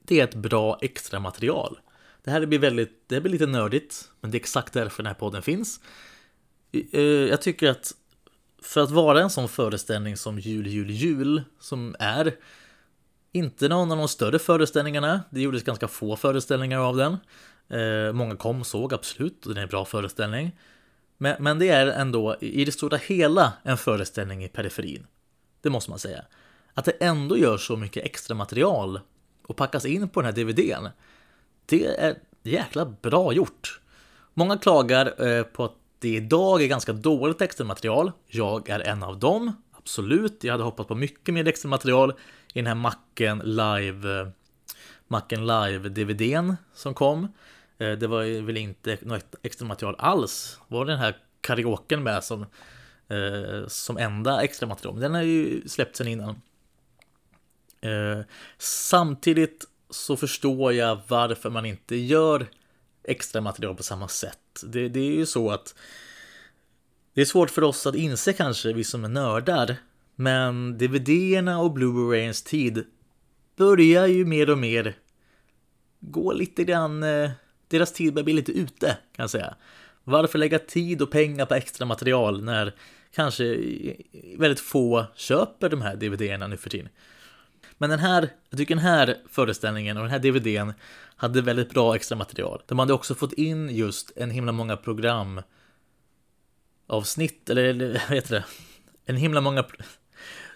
det 0.02 0.20
är 0.20 0.24
ett 0.24 0.34
bra 0.34 0.78
extra 0.82 1.20
material. 1.20 1.78
Det 2.24 2.30
här 2.30 2.46
blir 2.46 2.58
väldigt, 2.58 3.08
det 3.08 3.20
blir 3.20 3.32
lite 3.32 3.46
nördigt, 3.46 4.10
men 4.20 4.30
det 4.30 4.36
är 4.36 4.40
exakt 4.40 4.72
därför 4.72 5.02
den 5.02 5.06
här 5.06 5.14
podden 5.14 5.42
finns. 5.42 5.80
Eh, 6.92 7.00
jag 7.02 7.42
tycker 7.42 7.70
att 7.70 7.94
för 8.62 8.80
att 8.80 8.90
vara 8.90 9.22
en 9.22 9.30
sån 9.30 9.48
föreställning 9.48 10.16
som 10.16 10.38
Jul, 10.38 10.66
jul, 10.66 10.90
jul, 10.90 11.42
som 11.60 11.96
är 11.98 12.36
inte 13.32 13.68
någon 13.68 13.92
av 13.92 13.98
de 13.98 14.08
större 14.08 14.38
föreställningarna. 14.38 15.20
Det 15.30 15.40
gjordes 15.40 15.62
ganska 15.62 15.88
få 15.88 16.16
föreställningar 16.16 16.78
av 16.78 16.96
den. 16.96 17.16
Eh, 17.80 18.12
många 18.12 18.36
kom, 18.36 18.64
såg 18.64 18.94
absolut, 18.94 19.46
och 19.46 19.54
den 19.54 19.58
är 19.58 19.62
en 19.62 19.68
bra 19.68 19.84
föreställning. 19.84 20.52
Men, 21.18 21.36
men 21.38 21.58
det 21.58 21.68
är 21.68 21.86
ändå 21.86 22.36
i 22.40 22.64
det 22.64 22.72
stora 22.72 22.96
hela 22.96 23.52
en 23.62 23.76
föreställning 23.76 24.44
i 24.44 24.48
periferin. 24.48 25.06
Det 25.60 25.70
måste 25.70 25.90
man 25.90 25.98
säga. 25.98 26.24
Att 26.74 26.84
det 26.84 26.92
ändå 26.92 27.38
gör 27.38 27.56
så 27.56 27.76
mycket 27.76 28.04
extra 28.04 28.34
material 28.34 29.00
och 29.46 29.56
packas 29.56 29.84
in 29.84 30.08
på 30.08 30.20
den 30.20 30.26
här 30.26 30.44
DVDn. 30.44 30.88
Det 31.66 31.86
är 31.86 32.16
jäkla 32.42 32.84
bra 32.84 33.32
gjort. 33.32 33.80
Många 34.34 34.58
klagar 34.58 35.26
eh, 35.26 35.42
på 35.42 35.64
att 35.64 35.76
det 35.98 36.14
idag 36.16 36.62
är 36.62 36.66
ganska 36.66 36.92
dåligt 36.92 37.40
extra 37.40 37.64
material. 37.64 38.12
Jag 38.26 38.68
är 38.68 38.80
en 38.80 39.02
av 39.02 39.18
dem, 39.18 39.52
absolut. 39.72 40.44
Jag 40.44 40.52
hade 40.52 40.64
hoppats 40.64 40.88
på 40.88 40.94
mycket 40.94 41.34
mer 41.34 41.48
extra 41.48 41.68
material 41.68 42.12
i 42.52 42.58
den 42.58 42.66
här 42.66 42.74
Macken 42.74 43.38
Live 43.38 44.20
eh, 44.20 44.28
Macken 45.08 45.46
Live-DVDn 45.46 46.56
som 46.74 46.94
kom. 46.94 47.28
Eh, 47.78 47.92
det 47.92 48.06
var 48.06 48.42
väl 48.42 48.56
inte 48.56 48.98
något 49.02 49.34
extra 49.42 49.66
material 49.66 49.96
alls. 49.98 50.58
Var 50.68 50.84
den 50.84 50.98
här 50.98 51.16
karaoken 51.40 52.02
med 52.02 52.24
som, 52.24 52.42
eh, 53.08 53.66
som 53.68 53.96
enda 53.96 54.42
extra 54.42 54.66
material. 54.66 55.00
Den 55.00 55.14
har 55.14 55.22
ju 55.22 55.68
släppts 55.68 55.98
sen 55.98 56.08
innan. 56.08 56.40
Eh, 57.80 58.20
samtidigt 58.58 59.64
så 59.90 60.16
förstår 60.16 60.72
jag 60.72 61.00
varför 61.08 61.50
man 61.50 61.66
inte 61.66 61.96
gör 61.96 62.46
extra 63.04 63.40
material 63.40 63.74
på 63.74 63.82
samma 63.82 64.08
sätt. 64.08 64.38
Det, 64.64 64.88
det 64.88 65.00
är 65.00 65.14
ju 65.14 65.26
så 65.26 65.50
att 65.50 65.74
det 67.14 67.20
är 67.20 67.24
svårt 67.24 67.50
för 67.50 67.62
oss 67.62 67.86
att 67.86 67.94
inse 67.94 68.32
kanske, 68.32 68.72
vi 68.72 68.84
som 68.84 69.04
är 69.04 69.08
nördar, 69.08 69.76
men 70.14 70.78
DVD-erna 70.78 71.58
och 71.58 71.70
Blu-rayens 71.70 72.46
tid 72.46 72.84
börjar 73.56 74.06
ju 74.06 74.24
mer 74.24 74.50
och 74.50 74.58
mer 74.58 74.96
gå 76.00 76.32
lite 76.32 76.64
grann 76.64 77.02
eh, 77.02 77.30
deras 77.74 77.92
tid 77.92 78.14
börjar 78.14 78.24
bli 78.24 78.32
lite 78.34 78.52
ute 78.52 78.86
kan 78.86 79.22
jag 79.22 79.30
säga. 79.30 79.54
Varför 80.04 80.38
lägga 80.38 80.58
tid 80.58 81.02
och 81.02 81.10
pengar 81.10 81.46
på 81.46 81.54
extra 81.54 81.86
material 81.86 82.44
när 82.44 82.74
kanske 83.14 83.58
väldigt 84.38 84.60
få 84.60 85.06
köper 85.16 85.68
de 85.68 85.82
här 85.82 85.96
DVD-erna 85.96 86.46
nu 86.46 86.56
för 86.56 86.70
tiden? 86.70 86.88
Men 87.78 87.90
den 87.90 87.98
här, 87.98 88.28
jag 88.50 88.58
tycker 88.58 88.74
den 88.74 88.84
här 88.84 89.16
föreställningen 89.30 89.96
och 89.96 90.02
den 90.02 90.10
här 90.10 90.18
DVDn 90.18 90.72
hade 91.16 91.42
väldigt 91.42 91.70
bra 91.70 91.96
extra 91.96 92.16
material. 92.16 92.62
De 92.66 92.78
hade 92.78 92.92
också 92.92 93.14
fått 93.14 93.32
in 93.32 93.70
just 93.70 94.12
en 94.16 94.30
himla 94.30 94.52
många 94.52 94.76
program 94.76 95.40
avsnitt, 96.86 97.50
eller, 97.50 97.64
eller 97.64 97.88
vad 98.08 98.16
heter 98.16 98.34
det? 98.34 98.44
En 99.06 99.16
himla 99.16 99.40
många... 99.40 99.64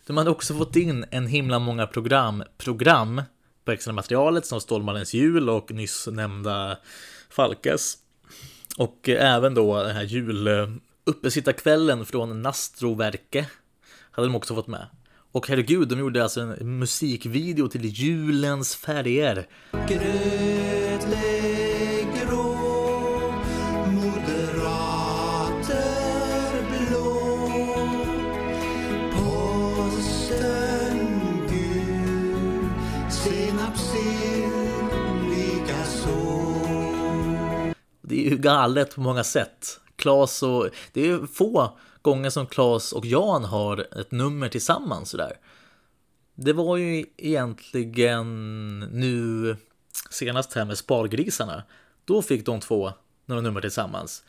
De 0.06 0.16
hade 0.16 0.30
också 0.30 0.54
fått 0.54 0.76
in 0.76 1.04
en 1.10 1.26
himla 1.26 1.58
många 1.58 1.86
program, 1.86 2.44
program 2.58 3.22
på 3.68 3.72
extra 3.72 3.92
materialet 3.92 4.46
som 4.46 4.60
Stålmannens 4.60 5.14
jul 5.14 5.50
och 5.50 5.70
nyss 5.70 6.06
nämnda 6.06 6.78
Falkes. 7.30 7.96
Och 8.76 9.08
även 9.08 9.54
då 9.54 9.82
den 9.82 9.96
här 9.96 10.02
juluppesittarkvällen 10.02 11.98
eh, 11.98 12.04
från 12.04 12.42
Nastroverke 12.42 13.46
hade 14.10 14.28
de 14.28 14.34
också 14.34 14.54
fått 14.54 14.66
med. 14.66 14.86
Och 15.32 15.48
herregud, 15.48 15.88
de 15.88 15.98
gjorde 15.98 16.22
alltså 16.22 16.40
en 16.40 16.78
musikvideo 16.78 17.68
till 17.68 17.84
julens 17.84 18.76
färger. 18.76 19.46
Grön. 19.88 20.47
Galet 38.38 38.94
på 38.94 39.00
många 39.00 39.24
sätt. 39.24 39.80
Klas 39.96 40.42
och... 40.42 40.68
Det 40.92 41.08
är 41.10 41.26
få 41.26 41.78
gånger 42.02 42.30
som 42.30 42.46
Klas 42.46 42.92
och 42.92 43.06
Jan 43.06 43.44
har 43.44 44.00
ett 44.00 44.10
nummer 44.10 44.48
tillsammans 44.48 45.10
sådär. 45.10 45.32
Det 46.34 46.52
var 46.52 46.76
ju 46.76 47.04
egentligen 47.16 48.78
nu 48.78 49.56
senast 50.10 50.52
här 50.52 50.64
med 50.64 50.78
Spargrisarna. 50.78 51.62
Då 52.04 52.22
fick 52.22 52.46
de 52.46 52.60
två 52.60 52.92
några 53.26 53.42
nummer 53.42 53.60
tillsammans. 53.60 54.24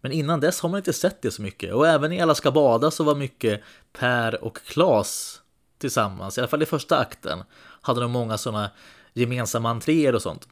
Men 0.00 0.12
innan 0.12 0.40
dess 0.40 0.60
har 0.60 0.68
man 0.68 0.78
inte 0.78 0.92
sett 0.92 1.22
det 1.22 1.30
så 1.30 1.42
mycket. 1.42 1.74
Och 1.74 1.86
även 1.86 2.12
i 2.12 2.20
Alla 2.20 2.34
ska 2.34 2.50
bada 2.50 2.90
så 2.90 3.04
var 3.04 3.14
mycket 3.14 3.62
Per 3.92 4.44
och 4.44 4.58
Klas 4.64 5.42
tillsammans. 5.78 6.38
I 6.38 6.40
alla 6.40 6.48
fall 6.48 6.62
i 6.62 6.66
första 6.66 6.98
akten 6.98 7.42
hade 7.80 8.00
de 8.00 8.10
många 8.10 8.38
sådana 8.38 8.70
gemensamma 9.12 9.70
entréer 9.70 10.14
och 10.14 10.22
sånt. 10.22 10.48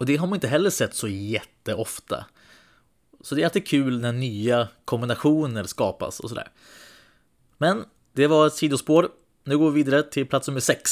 Och 0.00 0.06
det 0.06 0.16
har 0.16 0.26
man 0.26 0.36
inte 0.36 0.48
heller 0.48 0.70
sett 0.70 0.94
så 0.94 1.08
jätteofta. 1.08 2.26
Så 3.20 3.34
det 3.34 3.42
är 3.42 3.44
alltid 3.44 3.66
kul 3.66 4.00
när 4.00 4.12
nya 4.12 4.68
kombinationer 4.84 5.64
skapas 5.64 6.20
och 6.20 6.28
sådär. 6.28 6.48
Men 7.58 7.84
det 8.12 8.26
var 8.26 8.46
ett 8.46 8.54
sidospår. 8.54 9.08
Nu 9.44 9.58
går 9.58 9.70
vi 9.70 9.82
vidare 9.82 10.02
till 10.02 10.26
plats 10.26 10.48
nummer 10.48 10.60
6. 10.60 10.90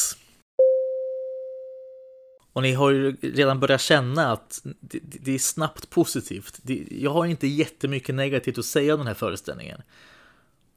Och 2.53 2.63
ni 2.63 2.73
har 2.73 2.91
ju 2.91 3.17
redan 3.23 3.61
börjat 3.61 3.81
känna 3.81 4.33
att 4.33 4.61
det, 4.81 5.01
det 5.03 5.35
är 5.35 5.39
snabbt 5.39 5.91
positivt. 5.91 6.59
Det, 6.63 6.87
jag 6.91 7.11
har 7.11 7.27
inte 7.27 7.47
jättemycket 7.47 8.15
negativt 8.15 8.59
att 8.59 8.65
säga 8.65 8.95
om 8.95 9.01
den 9.01 9.07
här 9.07 9.15
föreställningen. 9.15 9.83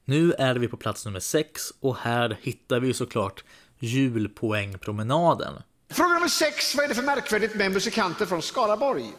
Nu 0.04 0.32
är 0.32 0.54
vi 0.54 0.68
på 0.68 0.76
plats 0.76 1.04
nummer 1.04 1.20
6 1.20 1.62
och 1.80 1.96
här 1.96 2.38
hittar 2.42 2.80
vi 2.80 2.94
såklart 2.94 3.44
julpoängpromenaden. 3.78 5.62
Fråga 5.92 6.14
nummer 6.14 6.28
sex. 6.28 6.74
Vad 6.74 6.84
är 6.84 6.88
det 6.88 6.94
för 6.94 7.02
märkvärdigt 7.02 7.54
med 7.54 7.72
musikanter 7.72 8.26
från 8.26 8.42
Skaraborg? 8.42 9.12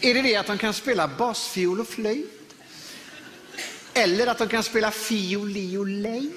Är 0.00 0.14
det 0.14 0.22
det 0.22 0.36
att 0.36 0.46
de 0.46 0.58
kan 0.58 0.74
spela 0.74 1.08
basfiol 1.08 1.80
och 1.80 1.86
flöjt? 1.86 2.54
Eller 3.94 4.26
att 4.26 4.38
de 4.38 4.48
kan 4.48 4.62
spela 4.62 4.90
fioliolej? 4.90 6.32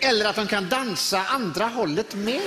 Eller 0.00 0.24
att 0.28 0.36
de 0.36 0.46
kan 0.46 0.68
dansa 0.68 1.24
andra 1.24 1.66
hållet 1.66 2.14
med? 2.14 2.42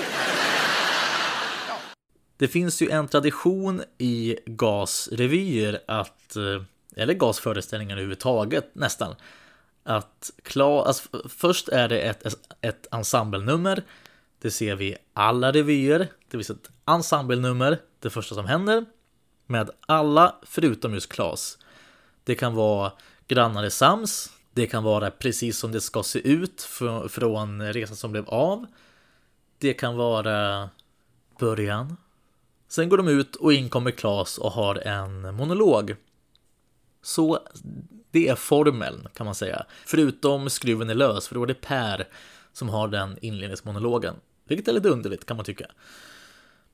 Det 2.37 2.47
finns 2.47 2.81
ju 2.81 2.89
en 2.89 3.07
tradition 3.07 3.83
i 3.97 4.37
gasrevyer 4.45 5.81
att, 5.87 6.35
eh, 6.35 6.63
eller 6.95 7.13
gasföreställningar 7.13 7.95
överhuvudtaget 7.95 8.75
nästan, 8.75 9.15
att 9.83 10.31
klar, 10.43 10.85
alltså, 10.85 11.09
först 11.29 11.69
är 11.69 11.87
det 11.87 12.01
ett, 12.01 12.35
ett 12.61 12.87
ensemblenummer, 12.91 13.83
det 14.43 14.51
ser 14.51 14.75
vi 14.75 14.85
i 14.85 14.97
alla 15.13 15.51
revyer, 15.51 15.99
det 15.99 16.37
finns 16.37 16.49
ett 16.49 16.69
ensemblenummer, 16.85 17.81
det 17.99 18.09
första 18.09 18.35
som 18.35 18.45
händer, 18.45 18.85
med 19.45 19.69
alla 19.85 20.35
förutom 20.43 20.93
just 20.93 21.11
Klas. 21.11 21.57
Det 22.23 22.35
kan 22.35 22.55
vara 22.55 22.91
Grannar 23.27 23.63
är 23.63 23.69
sams, 23.69 24.31
det 24.53 24.67
kan 24.67 24.83
vara 24.83 25.11
precis 25.11 25.57
som 25.57 25.71
det 25.71 25.81
ska 25.81 26.03
se 26.03 26.19
ut 26.19 26.61
från 27.09 27.73
resan 27.73 27.95
som 27.95 28.11
blev 28.11 28.29
av. 28.29 28.65
Det 29.57 29.73
kan 29.73 29.95
vara 29.95 30.69
början. 31.39 31.97
Sen 32.67 32.89
går 32.89 32.97
de 32.97 33.07
ut 33.07 33.35
och 33.35 33.53
in 33.53 33.69
kommer 33.69 33.91
Klas 33.91 34.37
och 34.37 34.51
har 34.51 34.75
en 34.75 35.35
monolog. 35.35 35.95
Så 37.01 37.39
det 38.11 38.27
är 38.27 38.35
formeln 38.35 39.07
kan 39.13 39.25
man 39.25 39.35
säga. 39.35 39.65
Förutom 39.85 40.49
skruven 40.49 40.89
är 40.89 40.95
lös, 40.95 41.27
för 41.27 41.35
då 41.35 41.43
är 41.43 41.47
det 41.47 41.61
Per 41.61 42.07
som 42.53 42.69
har 42.69 42.87
den 42.87 43.17
inledningsmonologen. 43.21 44.15
Vilket 44.45 44.67
är 44.67 44.73
lite 44.73 44.89
underligt 44.89 45.25
kan 45.25 45.37
man 45.37 45.45
tycka. 45.45 45.65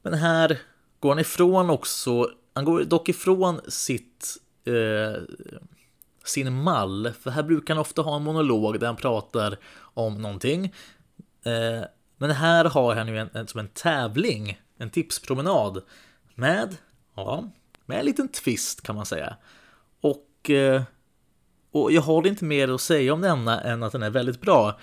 Men 0.01 0.13
här 0.13 0.59
går 0.99 1.09
han 1.09 1.19
ifrån 1.19 1.69
också 1.69 2.31
Han 2.53 2.65
går 2.65 2.83
dock 2.83 3.09
ifrån 3.09 3.61
sitt, 3.67 4.37
eh, 4.65 5.21
sin 6.23 6.63
mall, 6.63 7.11
för 7.21 7.31
här 7.31 7.43
brukar 7.43 7.73
han 7.73 7.81
ofta 7.81 8.01
ha 8.01 8.15
en 8.15 8.23
monolog 8.23 8.79
där 8.79 8.87
han 8.87 8.95
pratar 8.95 9.57
om 9.79 10.21
någonting. 10.21 10.65
Eh, 11.43 11.83
men 12.17 12.31
här 12.31 12.65
har 12.65 12.95
han 12.95 13.07
ju 13.07 13.17
en, 13.17 13.29
en, 13.33 13.47
som 13.47 13.59
en 13.59 13.67
tävling, 13.67 14.61
en 14.77 14.89
tipspromenad 14.89 15.81
med, 16.35 16.75
ja, 17.15 17.49
med 17.85 17.99
en 17.99 18.05
liten 18.05 18.27
twist 18.27 18.81
kan 18.81 18.95
man 18.95 19.05
säga. 19.05 19.35
Och, 20.01 20.49
eh, 20.49 20.81
och 21.71 21.91
jag 21.91 22.01
har 22.01 22.27
inte 22.27 22.45
mer 22.45 22.67
att 22.67 22.81
säga 22.81 23.13
om 23.13 23.21
denna 23.21 23.61
än 23.61 23.83
att 23.83 23.91
den 23.91 24.03
är 24.03 24.09
väldigt 24.09 24.41
bra. 24.41 24.79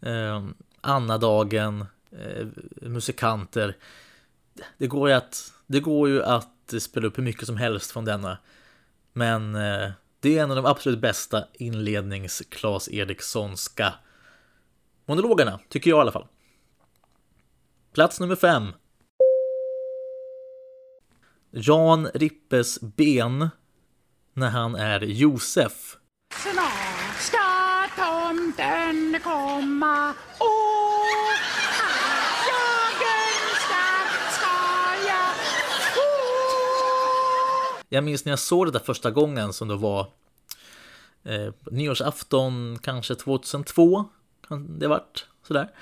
Eh, 0.00 0.44
Anna-dagen, 0.80 1.86
eh, 2.12 2.46
musikanter. 2.82 3.76
Det 4.78 4.86
går 4.86 5.08
ju 5.08 5.14
att, 5.14 5.52
det 5.66 5.80
går 5.80 6.08
ju 6.08 6.22
att 6.22 6.74
spela 6.80 7.06
upp 7.06 7.18
hur 7.18 7.22
mycket 7.22 7.46
som 7.46 7.56
helst 7.56 7.90
från 7.90 8.04
denna. 8.04 8.38
Men 9.12 9.54
eh, 9.54 9.90
det 10.20 10.38
är 10.38 10.42
en 10.42 10.50
av 10.50 10.56
de 10.56 10.66
absolut 10.66 11.00
bästa 11.00 11.44
inlednings 11.52 12.42
Klas 12.48 12.88
Erikssonska 12.88 13.94
monologerna, 15.06 15.60
tycker 15.68 15.90
jag 15.90 15.98
i 15.98 16.00
alla 16.00 16.12
fall. 16.12 16.26
Plats 17.92 18.20
nummer 18.20 18.36
fem. 18.36 18.72
Jan 21.50 22.08
Rippes 22.14 22.80
ben 22.80 23.48
när 24.32 24.48
han 24.50 24.74
är 24.74 25.00
Josef. 25.00 25.96
Snart 26.34 27.16
ska 27.20 27.38
tomten 27.96 29.20
komma 29.22 30.14
och 30.38 30.46
allt 31.82 32.46
jag 32.48 32.92
önskar 33.02 34.04
ska 34.30 34.56
jag 35.08 35.34
få. 35.94 36.10
Jag 37.92 38.04
minns 38.04 38.24
när 38.24 38.32
jag 38.32 38.38
såg 38.38 38.66
det 38.66 38.70
där 38.70 38.78
första 38.78 39.10
gången 39.10 39.52
som 39.52 39.68
det 39.68 39.76
var 39.76 40.12
eh, 41.22 41.52
nyårsafton 41.70 42.78
kanske 42.82 43.14
2002. 43.14 44.04
Kan 44.48 44.78
det 44.78 44.88
vart 44.88 45.26
sådär? 45.42 45.72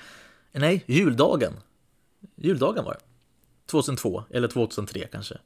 Eh, 0.53 0.61
nej, 0.61 0.85
juldagen. 0.87 1.53
Juldagen 2.37 2.85
var 2.85 2.93
det. 2.93 3.01
2002 3.67 4.25
eller 4.31 4.49
2003 4.49 5.09
kanske. 5.13 5.39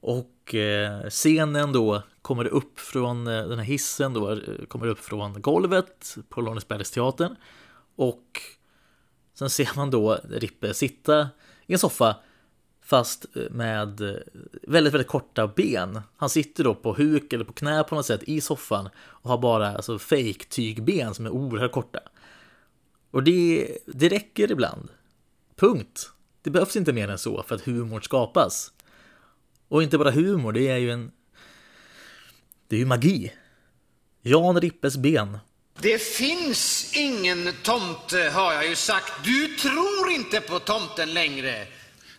Och 0.00 0.54
eh, 0.54 1.08
scenen 1.08 1.72
då 1.72 2.02
kommer 2.22 2.46
upp 2.46 2.80
från 2.80 3.26
eh, 3.26 3.48
den 3.48 3.58
här 3.58 3.66
hissen 3.66 4.12
då 4.12 4.32
eh, 4.32 4.38
kommer 4.68 4.86
upp 4.86 4.98
från 4.98 5.42
golvet 5.42 6.16
på 6.28 6.40
Lånesbergsteatern. 6.40 7.36
och 7.96 8.40
sen 9.34 9.50
ser 9.50 9.70
man 9.76 9.90
då 9.90 10.18
Rippe 10.30 10.74
sitta 10.74 11.28
i 11.66 11.72
en 11.72 11.78
soffa 11.78 12.16
fast 12.84 13.36
eh, 13.36 13.50
med 13.50 14.00
eh, 14.00 14.16
väldigt, 14.62 14.94
väldigt 14.94 15.08
korta 15.08 15.48
ben. 15.48 16.00
Han 16.16 16.30
sitter 16.30 16.64
då 16.64 16.74
på 16.74 16.94
huk 16.94 17.32
eller 17.32 17.44
på 17.44 17.52
knä 17.52 17.84
på 17.84 17.94
något 17.94 18.06
sätt 18.06 18.22
i 18.22 18.40
soffan 18.40 18.88
och 18.96 19.30
har 19.30 19.38
bara 19.38 19.68
alltså 19.68 19.98
fake 19.98 20.44
tygben 20.48 21.14
som 21.14 21.26
är 21.26 21.30
oerhört 21.30 21.72
korta. 21.72 22.00
Och 23.10 23.22
det, 23.22 23.68
det 23.86 24.08
räcker 24.08 24.52
ibland. 24.52 24.88
Punkt. 25.56 26.10
Det 26.42 26.50
behövs 26.50 26.76
inte 26.76 26.92
mer 26.92 27.08
än 27.08 27.18
så 27.18 27.42
för 27.42 27.54
att 27.54 27.60
humor 27.60 28.00
skapas. 28.00 28.72
Och 29.68 29.82
inte 29.82 29.98
bara 29.98 30.10
humor, 30.10 30.52
det 30.52 30.68
är 30.68 30.76
ju 30.76 30.90
en... 30.90 31.12
Det 32.68 32.76
är 32.76 32.80
ju 32.80 32.86
magi. 32.86 33.32
Jan 34.22 34.60
Rippes 34.60 34.96
ben. 34.96 35.38
Det 35.80 36.02
finns 36.02 36.92
ingen 36.96 37.52
tomte 37.62 38.18
har 38.34 38.52
jag 38.52 38.68
ju 38.68 38.76
sagt. 38.76 39.12
Du 39.24 39.48
tror 39.48 40.10
inte 40.10 40.40
på 40.40 40.58
tomten 40.58 41.14
längre. 41.14 41.66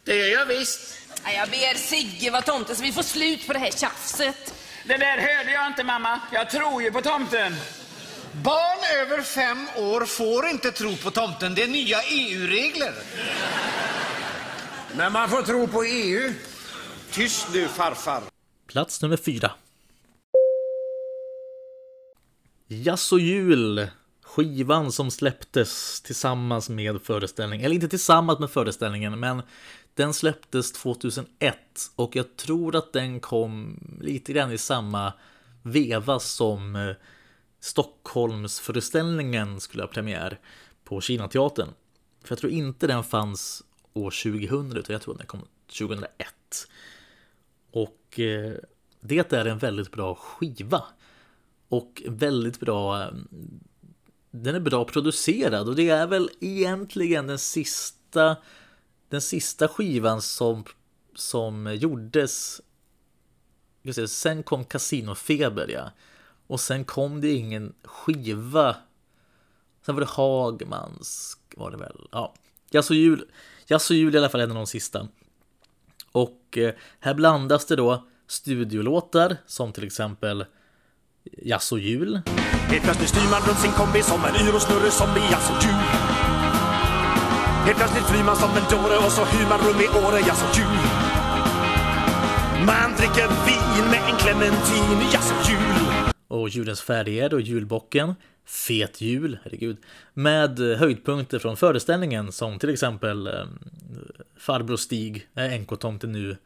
Det 0.06 0.16
gör 0.16 0.40
jag 0.40 0.46
visst. 0.46 0.98
Ja, 1.24 1.32
Jag 1.32 1.50
ber 1.50 1.78
Sigge 1.78 2.32
vara 2.32 2.42
tomte 2.42 2.76
så 2.76 2.84
vi 2.84 2.92
får 2.92 3.04
slut 3.04 3.48
på 3.48 3.54
det 3.54 3.60
här 3.60 3.72
tjafset. 3.72 4.54
Det 4.88 4.98
där 4.98 5.18
hörde 5.18 5.52
jag 5.52 5.68
inte 5.68 5.84
mamma. 5.84 6.22
Jag 6.34 6.50
tror 6.50 6.84
ju 6.84 6.92
på 6.92 7.02
tomten. 7.02 7.56
Barn 8.32 9.02
över 9.02 9.22
fem 9.22 9.68
år 9.76 10.06
får 10.06 10.48
inte 10.48 10.72
tro 10.72 10.96
på 10.96 11.12
tomten. 11.12 11.56
Det 11.56 11.64
är 11.64 11.68
nya 11.68 11.98
EU-regler. 12.02 12.94
Men 14.98 15.12
man 15.12 15.30
får 15.30 15.42
tro 15.42 15.68
på 15.68 15.84
EU. 15.84 16.34
Tyst 17.12 17.48
nu 17.54 17.68
farfar. 17.68 18.22
Plats 18.68 19.02
nummer 19.02 19.18
fyra. 19.18 19.52
Jazz 22.68 23.12
och 23.12 23.20
jul. 23.20 23.88
Skivan 24.24 24.92
som 24.92 25.12
släpptes 25.12 26.02
tillsammans 26.02 26.70
med 26.70 27.02
föreställningen, 27.02 27.66
eller 27.66 27.76
inte 27.76 27.88
tillsammans 27.88 28.40
med 28.40 28.52
föreställningen, 28.52 29.20
men 29.20 29.42
den 29.96 30.14
släpptes 30.14 30.72
2001 30.72 31.58
och 31.96 32.16
jag 32.16 32.38
tror 32.38 32.76
att 32.76 32.94
den 32.94 33.20
kom 33.20 33.80
lite 34.02 34.34
grann 34.34 34.52
i 34.52 34.58
samma 34.58 35.14
veva 35.64 36.20
som 36.20 36.76
eh, 36.76 36.96
Stockholmsföreställningen 37.60 39.60
skulle 39.60 39.84
ha 39.84 39.88
premiär 39.88 40.40
på 40.84 41.02
Kinateatern. 41.02 41.70
För 42.24 42.32
jag 42.32 42.40
tror 42.40 42.52
inte 42.52 42.88
den 42.88 43.04
fanns 43.04 43.64
år 43.94 44.12
2000, 44.12 44.78
utan 44.78 44.94
jag 44.94 45.02
tror 45.02 45.18
den 45.18 45.28
kom 45.28 45.42
2001. 45.80 46.08
Och 47.72 48.20
eh, 48.20 48.54
det 49.00 49.34
är 49.34 49.46
en 49.46 49.58
väldigt 49.58 49.92
bra 49.92 50.16
skiva. 50.16 50.84
Och 51.70 52.04
väldigt 52.08 52.60
bra 52.60 53.04
eh, 53.04 53.10
Den 54.32 54.56
är 54.56 54.60
bra 54.60 54.86
producerad 54.86 55.70
och 55.70 55.76
det 55.76 55.90
är 55.90 56.08
väl 56.08 56.30
egentligen 56.40 57.28
den 57.28 57.40
sista 57.40 58.36
den 59.10 59.22
sista 59.22 59.68
skivan 59.68 60.22
som 60.22 60.64
Som 61.16 61.76
gjordes 61.76 62.62
just 63.82 64.00
det, 64.00 64.08
Sen 64.08 64.44
kom 64.44 64.66
Casinofeber 64.66 65.68
ja. 65.68 65.92
Och 66.48 66.60
sen 66.60 66.86
kom 66.86 67.22
det 67.22 67.32
ingen 67.32 67.74
skiva. 67.84 68.76
Sen 69.86 69.96
var 69.96 70.02
det 70.02 70.10
Hagmans 70.10 71.38
Var 71.56 71.72
det 71.72 71.78
väl, 71.78 72.08
ja. 72.12 72.34
Jazz 72.70 72.90
och 72.90 72.96
jul 72.96 73.26
Jazz 73.68 73.90
och 73.90 73.96
jul 73.96 74.16
i 74.16 74.18
alla 74.18 74.30
fall 74.30 74.42
en 74.42 74.52
av 74.52 74.56
de 74.58 74.68
sista. 74.68 75.08
Och 76.12 76.58
eh, 76.58 76.74
här 77.00 77.14
blandas 77.14 77.66
det 77.66 77.76
då 77.76 78.08
studiolåtar 78.28 79.38
som 79.46 79.74
till 79.74 79.84
exempel 79.84 80.46
Jazz 81.24 81.72
och 81.72 81.80
jul. 81.80 82.22
Helt 82.68 82.84
plötsligt 82.84 83.10
styr 83.10 83.32
man 83.32 83.42
runt 83.48 83.60
sin 83.60 83.72
kombi 83.72 84.02
som 84.02 84.26
en 84.26 84.48
yr 84.48 84.56
och 84.56 84.62
snurrig 84.62 84.92
zombie, 84.92 85.22
jazz 85.32 85.50
och 85.50 85.64
jul. 85.64 85.95
Helt 87.66 87.78
plötsligt 87.78 88.06
flyr 88.06 88.24
man 88.24 88.36
som 88.36 88.50
en 88.50 88.64
dåre 88.72 88.98
och 88.98 89.12
så 89.12 89.26
hyr 89.26 89.48
man 89.50 89.60
rum 89.60 89.82
i 89.82 89.88
Åre, 89.88 90.20
ja 90.28 90.34
så 90.34 90.60
jul. 90.60 90.86
Man 92.66 92.90
dricker 92.98 93.28
vin 93.46 93.86
med 93.92 94.02
en 94.10 94.18
clementin, 94.18 95.10
ja 95.14 95.20
så 95.20 95.52
jul. 95.52 96.14
Och 96.28 96.50
julens 96.50 96.82
färger 96.82 97.34
och 97.34 97.42
julbocken. 97.42 98.16
Fet 98.46 99.02
jul, 99.02 99.40
herregud. 99.44 99.78
Med 100.14 100.60
höjdpunkter 100.60 101.40
från 101.40 101.58
föreställningen 101.58 102.32
som 102.32 102.60
till 102.60 102.70
exempel 102.70 103.28
eh, 103.28 103.34
Farbror 104.38 104.78
Stig, 104.78 105.28
eh, 105.36 105.60
NK-tomten 105.62 106.12
nu 106.12 106.38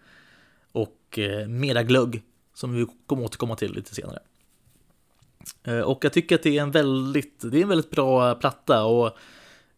och 0.72 1.20
eh, 1.20 1.48
Mera 1.48 1.84
glögg 1.84 2.24
som 2.54 2.74
vi 2.74 2.88
kommer 3.06 3.24
återkomma 3.24 3.56
till 3.56 3.74
lite 3.74 3.96
senare. 3.96 4.20
Eh, 5.64 5.80
och 5.80 6.06
jag 6.06 6.14
tycker 6.14 6.36
att 6.36 6.44
det 6.44 6.58
är 6.58 6.62
en 6.62 6.72
väldigt, 6.72 7.52
det 7.52 7.58
är 7.58 7.62
en 7.62 7.70
väldigt 7.70 7.92
bra 7.92 8.30
eh, 8.30 8.38
platta 8.38 8.84
och 8.84 9.18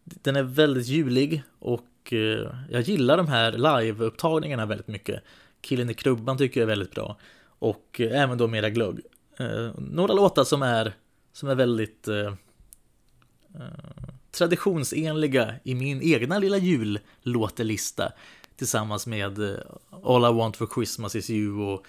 den 0.04 0.36
är 0.36 0.44
väldigt 0.44 0.88
julig 0.88 1.44
och 1.60 2.14
eh, 2.14 2.50
jag 2.70 2.82
gillar 2.82 3.18
de 3.18 3.28
här 3.28 3.52
live-upptagningarna 3.52 4.66
väldigt 4.66 4.88
mycket. 4.88 5.24
Killen 5.62 5.90
i 5.90 5.94
krubban 5.94 6.38
tycker 6.38 6.60
jag 6.60 6.66
är 6.66 6.70
väldigt 6.70 6.92
bra 6.92 7.18
och 7.62 8.02
eh, 8.02 8.22
även 8.22 8.38
då 8.38 8.48
Mera 8.48 8.70
glögg. 8.70 9.00
Eh, 9.38 9.70
några 9.78 10.14
låtar 10.14 10.44
som 10.44 10.62
är, 10.62 10.94
som 11.34 11.50
är 11.50 11.56
väldigt 11.56 12.08
eh, 12.08 12.34
traditionsenliga 14.32 15.56
i 15.64 15.76
min 15.76 16.02
egna 16.02 16.40
lilla 16.40 16.58
jullåtelista 16.58 18.12
tillsammans 18.56 19.08
med 19.08 19.40
All 20.04 20.26
I 20.26 20.38
Want 20.38 20.58
For 20.58 20.68
Christmas 20.76 21.16
Is 21.16 21.30
You 21.30 21.62
och 21.62 21.86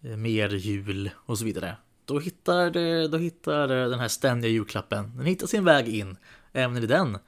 Mer 0.00 0.48
jul 0.48 1.10
och 1.16 1.38
så 1.38 1.44
vidare. 1.44 1.76
Då 2.04 2.18
hittar, 2.18 2.70
då 3.08 3.18
hittar 3.18 3.68
den 3.68 3.98
här 3.98 4.08
ständiga 4.08 4.52
julklappen, 4.52 5.16
den 5.16 5.26
hittar 5.26 5.46
sin 5.46 5.64
väg 5.64 5.88
in 5.88 6.16
även 6.52 6.76
i 6.76 6.86
den, 6.86 7.18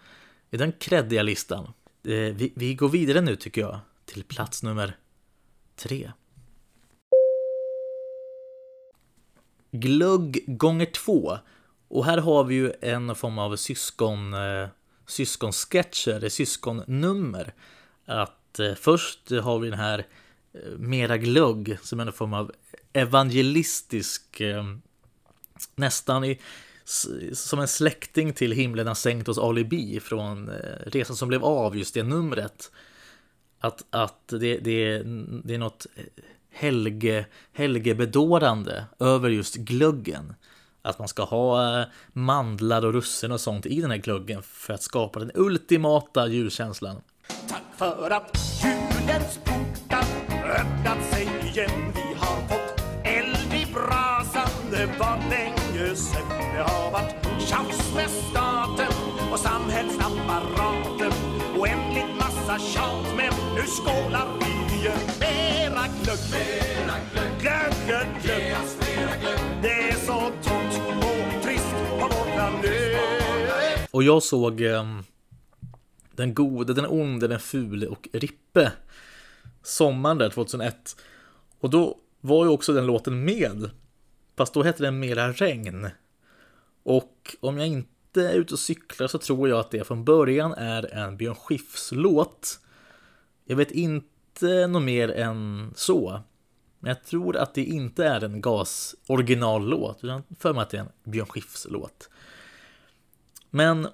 i 0.50 0.56
den 0.56 0.72
kreddiga 0.72 1.22
listan. 1.22 1.64
Eh, 2.04 2.12
vi, 2.12 2.52
vi 2.56 2.74
går 2.74 2.88
vidare 2.88 3.20
nu 3.20 3.36
tycker 3.36 3.60
jag 3.60 3.80
till 4.04 4.24
plats 4.24 4.62
nummer 4.62 4.96
tre. 5.76 6.12
Glögg 9.70 10.44
gånger 10.46 10.86
två. 10.86 11.38
Och 11.88 12.04
här 12.04 12.18
har 12.18 12.44
vi 12.44 12.54
ju 12.54 12.72
en 12.80 13.14
form 13.14 13.38
av 13.38 13.56
syskon, 13.56 14.34
eh, 14.34 14.68
syskonsketcher, 15.06 16.28
syskonnummer. 16.28 17.54
Att 18.04 18.58
eh, 18.58 18.74
först 18.74 19.30
har 19.30 19.58
vi 19.58 19.70
den 19.70 19.78
här 19.78 20.06
eh, 20.52 20.78
Mera 20.78 21.18
glögg 21.18 21.78
som 21.82 22.00
är 22.00 22.06
en 22.06 22.12
form 22.12 22.34
av 22.34 22.52
evangelistisk, 22.92 24.40
eh, 24.40 24.64
nästan 25.74 26.24
i, 26.24 26.40
som 27.32 27.60
en 27.60 27.68
släkting 27.68 28.32
till 28.32 28.52
Himlen 28.52 28.86
har 28.86 28.94
sänkt 28.94 29.28
oss 29.28 29.38
alibi 29.38 30.00
från 30.00 30.48
eh, 30.48 30.54
Resan 30.86 31.16
som 31.16 31.28
blev 31.28 31.44
av, 31.44 31.76
just 31.76 31.94
det 31.94 32.02
numret. 32.02 32.70
Att, 33.60 33.84
att 33.90 34.28
det, 34.28 34.58
det, 34.58 35.02
det 35.44 35.54
är 35.54 35.58
något 35.58 35.86
eh, 35.96 36.04
helge, 36.50 37.26
helgebedårande 37.52 38.84
över 38.98 39.30
just 39.30 39.54
glöggen. 39.54 40.34
Att 40.82 40.98
man 40.98 41.08
ska 41.08 41.24
ha 41.24 41.80
eh, 41.80 41.86
mandlar 42.12 42.84
och 42.84 42.92
russin 42.92 43.32
och 43.32 43.40
sånt 43.40 43.66
i 43.66 43.80
den 43.80 43.90
här 43.90 43.98
glöggen 43.98 44.42
för 44.42 44.74
att 44.74 44.82
skapa 44.82 45.18
den 45.18 45.30
ultimata 45.34 46.26
julkänslan. 46.26 47.00
Tack 47.48 47.62
för 47.76 48.10
att 48.10 48.38
julens 48.62 49.38
portar 49.44 50.04
öppnat 50.50 51.04
sig 51.12 51.19
tjat, 62.60 63.06
men 63.16 63.32
nu 63.54 63.62
skålar 63.62 64.28
vi 64.40 64.76
igen. 64.76 64.98
Mera 65.20 65.84
glögg, 66.02 66.18
mera 66.32 66.96
glögg, 67.12 67.40
glögg, 67.40 67.72
glögg, 67.86 68.22
glögg. 68.22 68.54
Det 69.62 69.88
är 69.88 69.94
så 69.94 70.20
tomt 70.20 70.80
och 70.98 71.42
trist 71.42 71.74
på 71.88 71.96
vår 72.00 72.34
planet. 72.34 73.00
Och 73.90 74.02
jag 74.02 74.22
såg 74.22 74.60
ehm, 74.60 75.02
Den 76.16 76.34
gode, 76.34 76.74
den 76.74 76.86
onde, 76.86 77.28
den 77.28 77.40
fule 77.40 77.86
och 77.86 78.08
Rippe 78.12 78.72
Sommaren 79.62 80.18
där 80.18 80.30
2001 80.30 80.96
Och 81.60 81.70
då 81.70 81.96
var 82.20 82.44
ju 82.44 82.50
också 82.50 82.72
den 82.72 82.86
låten 82.86 83.24
med. 83.24 83.70
Fast 84.36 84.54
då 84.54 84.62
hette 84.62 84.82
den 84.82 84.98
Mera 84.98 85.32
regn. 85.32 85.88
Och 86.82 87.36
om 87.40 87.58
jag 87.58 87.66
inte 87.66 87.90
är 88.16 88.24
eh, 88.24 88.34
ute 88.34 88.54
och 88.54 88.60
cyklar 88.60 89.06
så 89.06 89.18
tror 89.18 89.48
jag 89.48 89.58
att 89.58 89.70
det 89.70 89.84
från 89.86 90.04
början 90.04 90.52
är 90.52 90.94
en 90.94 91.16
Björn 91.16 91.34
Skifs 91.34 91.92
låt 91.92 92.60
Jag 93.44 93.56
vet 93.56 93.70
inte 93.70 94.66
något 94.66 94.82
mer 94.82 95.10
än 95.10 95.72
så 95.76 96.22
men 96.80 96.88
jag 96.88 97.04
tror 97.04 97.36
att 97.36 97.54
det 97.54 97.64
inte 97.64 98.04
är 98.04 98.24
en 98.24 98.40
GAS 98.40 98.94
originallåt, 99.06 99.98
utan 100.02 100.22
för 100.38 100.52
mig 100.54 100.62
att 100.62 100.70
det 100.70 100.76
är 100.76 100.80
en 100.80 100.90
Björn 101.04 101.26
Skifs 101.26 101.66
låt. 101.70 102.10
Men 103.50 103.88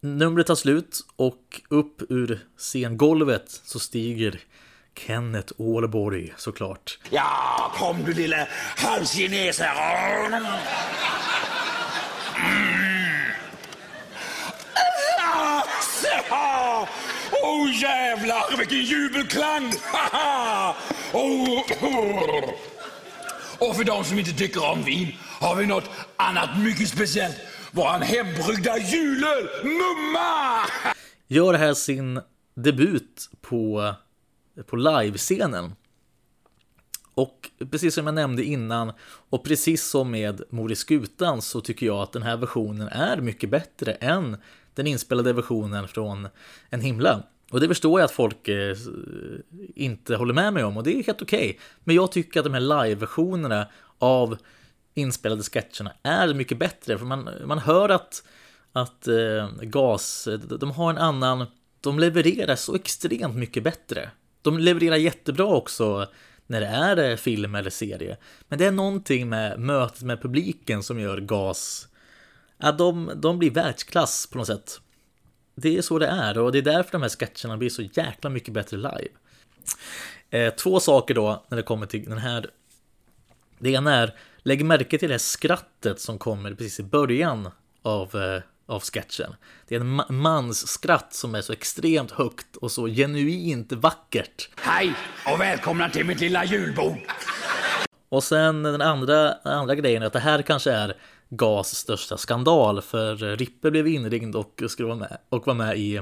numret 0.00 0.46
tar 0.46 0.54
slut 0.54 1.00
och 1.16 1.62
upp 1.68 2.02
ur 2.08 2.46
scengolvet 2.56 3.50
så 3.64 3.78
stiger 3.78 4.40
Kenneth 4.98 5.52
Ålborg 5.56 6.34
såklart. 6.36 6.98
Ja, 7.10 7.72
kom 7.76 8.04
du 8.04 8.12
lille 8.12 8.48
halvkines 8.76 9.60
här. 9.60 10.26
Mm. 10.26 10.44
Ah, 15.34 15.62
se 15.82 16.08
här. 16.08 16.71
Åh 17.42 17.62
oh, 17.64 17.82
jävlar 17.82 18.56
vilken 18.58 18.82
jubelklang! 18.82 19.66
oh, 21.12 21.60
oh. 21.82 22.50
Och 23.58 23.76
för 23.76 23.84
de 23.84 24.04
som 24.04 24.18
inte 24.18 24.32
tycker 24.32 24.70
om 24.70 24.82
vin 24.82 25.12
har 25.40 25.56
vi 25.56 25.66
något 25.66 25.90
annat 26.16 26.58
mycket 26.58 26.88
speciellt. 26.88 27.36
Våran 27.70 28.02
hembryggda 28.02 28.78
julöl, 28.78 29.48
Mumma! 29.62 30.58
Gör 31.28 31.54
här 31.54 31.74
sin 31.74 32.20
debut 32.54 33.30
på, 33.40 33.94
på 34.66 34.76
livescenen. 34.76 35.74
Och 37.14 37.50
precis 37.70 37.94
som 37.94 38.06
jag 38.06 38.14
nämnde 38.14 38.44
innan 38.44 38.92
och 39.30 39.44
precis 39.44 39.84
som 39.84 40.10
med 40.10 40.42
Mor 40.50 40.72
i 40.72 40.76
skutan 40.76 41.42
så 41.42 41.60
tycker 41.60 41.86
jag 41.86 41.98
att 41.98 42.12
den 42.12 42.22
här 42.22 42.36
versionen 42.36 42.88
är 42.88 43.16
mycket 43.16 43.50
bättre 43.50 43.92
än 43.92 44.36
den 44.74 44.86
inspelade 44.86 45.32
versionen 45.32 45.88
från 45.88 46.28
En 46.70 46.80
himla. 46.80 47.22
Och 47.50 47.60
det 47.60 47.68
förstår 47.68 48.00
jag 48.00 48.04
att 48.04 48.12
folk 48.12 48.48
eh, 48.48 48.76
inte 49.74 50.16
håller 50.16 50.34
med 50.34 50.52
mig 50.52 50.64
om 50.64 50.76
och 50.76 50.82
det 50.82 50.98
är 50.98 51.02
helt 51.02 51.22
okej. 51.22 51.50
Okay. 51.50 51.58
Men 51.84 51.96
jag 51.96 52.12
tycker 52.12 52.40
att 52.40 52.44
de 52.44 52.54
här 52.54 52.84
live-versionerna 52.84 53.66
av 53.98 54.36
inspelade 54.94 55.42
sketcherna 55.42 55.92
är 56.02 56.34
mycket 56.34 56.58
bättre. 56.58 56.98
För 56.98 57.06
man, 57.06 57.28
man 57.44 57.58
hör 57.58 57.88
att, 57.88 58.22
att 58.72 59.08
eh, 59.08 59.48
GAS, 59.62 60.28
de 60.60 60.70
har 60.70 60.90
en 60.90 60.98
annan, 60.98 61.46
de 61.80 61.98
levererar 61.98 62.56
så 62.56 62.74
extremt 62.74 63.36
mycket 63.36 63.62
bättre. 63.62 64.10
De 64.42 64.58
levererar 64.58 64.96
jättebra 64.96 65.46
också 65.46 66.06
när 66.46 66.60
det 66.60 66.66
är 66.66 67.10
eh, 67.10 67.16
film 67.16 67.54
eller 67.54 67.70
serie. 67.70 68.16
Men 68.48 68.58
det 68.58 68.66
är 68.66 68.72
någonting 68.72 69.28
med 69.28 69.60
mötet 69.60 70.02
med 70.02 70.22
publiken 70.22 70.82
som 70.82 71.00
gör 71.00 71.20
GAS, 71.20 71.88
att 72.62 72.78
de, 72.78 73.12
de 73.14 73.38
blir 73.38 73.50
världsklass 73.50 74.26
på 74.26 74.38
något 74.38 74.46
sätt. 74.46 74.80
Det 75.54 75.78
är 75.78 75.82
så 75.82 75.98
det 75.98 76.06
är 76.06 76.38
och 76.38 76.52
det 76.52 76.58
är 76.58 76.62
därför 76.62 76.92
de 76.92 77.02
här 77.02 77.08
sketcherna 77.08 77.56
blir 77.56 77.70
så 77.70 77.82
jäkla 77.82 78.30
mycket 78.30 78.54
bättre 78.54 78.76
live. 78.76 79.08
Eh, 80.30 80.54
två 80.54 80.80
saker 80.80 81.14
då 81.14 81.44
när 81.48 81.56
det 81.56 81.62
kommer 81.62 81.86
till 81.86 82.04
den 82.04 82.18
här. 82.18 82.50
Det 83.58 83.70
ena 83.70 83.94
är, 83.94 84.14
lägg 84.38 84.64
märke 84.64 84.98
till 84.98 85.08
det 85.08 85.14
här 85.14 85.18
skrattet 85.18 86.00
som 86.00 86.18
kommer 86.18 86.50
precis 86.50 86.80
i 86.80 86.82
början 86.82 87.48
av, 87.82 88.16
eh, 88.16 88.42
av 88.66 88.82
sketchen. 88.82 89.34
Det 89.68 89.74
är 89.74 89.80
en 89.80 89.88
ma 89.88 90.06
mans 90.08 90.68
skratt 90.68 91.14
som 91.14 91.34
är 91.34 91.40
så 91.40 91.52
extremt 91.52 92.10
högt 92.10 92.56
och 92.56 92.72
så 92.72 92.86
genuint 92.86 93.72
vackert. 93.72 94.48
Hej 94.56 94.94
och 95.32 95.40
välkomna 95.40 95.90
till 95.90 96.06
mitt 96.06 96.20
lilla 96.20 96.44
julbord. 96.44 96.98
Och 98.08 98.24
sen 98.24 98.62
den 98.62 98.82
andra, 98.82 99.34
den 99.44 99.52
andra 99.52 99.74
grejen 99.74 100.02
är 100.02 100.06
att 100.06 100.12
det 100.12 100.20
här 100.20 100.42
kanske 100.42 100.72
är 100.72 100.96
GAS 101.34 101.74
största 101.74 102.16
skandal 102.16 102.82
för 102.82 103.36
Rippe 103.36 103.70
blev 103.70 103.88
inringd 103.88 104.36
och 104.36 104.62
skulle 104.68 104.88
vara 104.88 104.98
med 104.98 105.18
och 105.28 105.46
var 105.46 105.54
med 105.54 105.78
i 105.78 106.00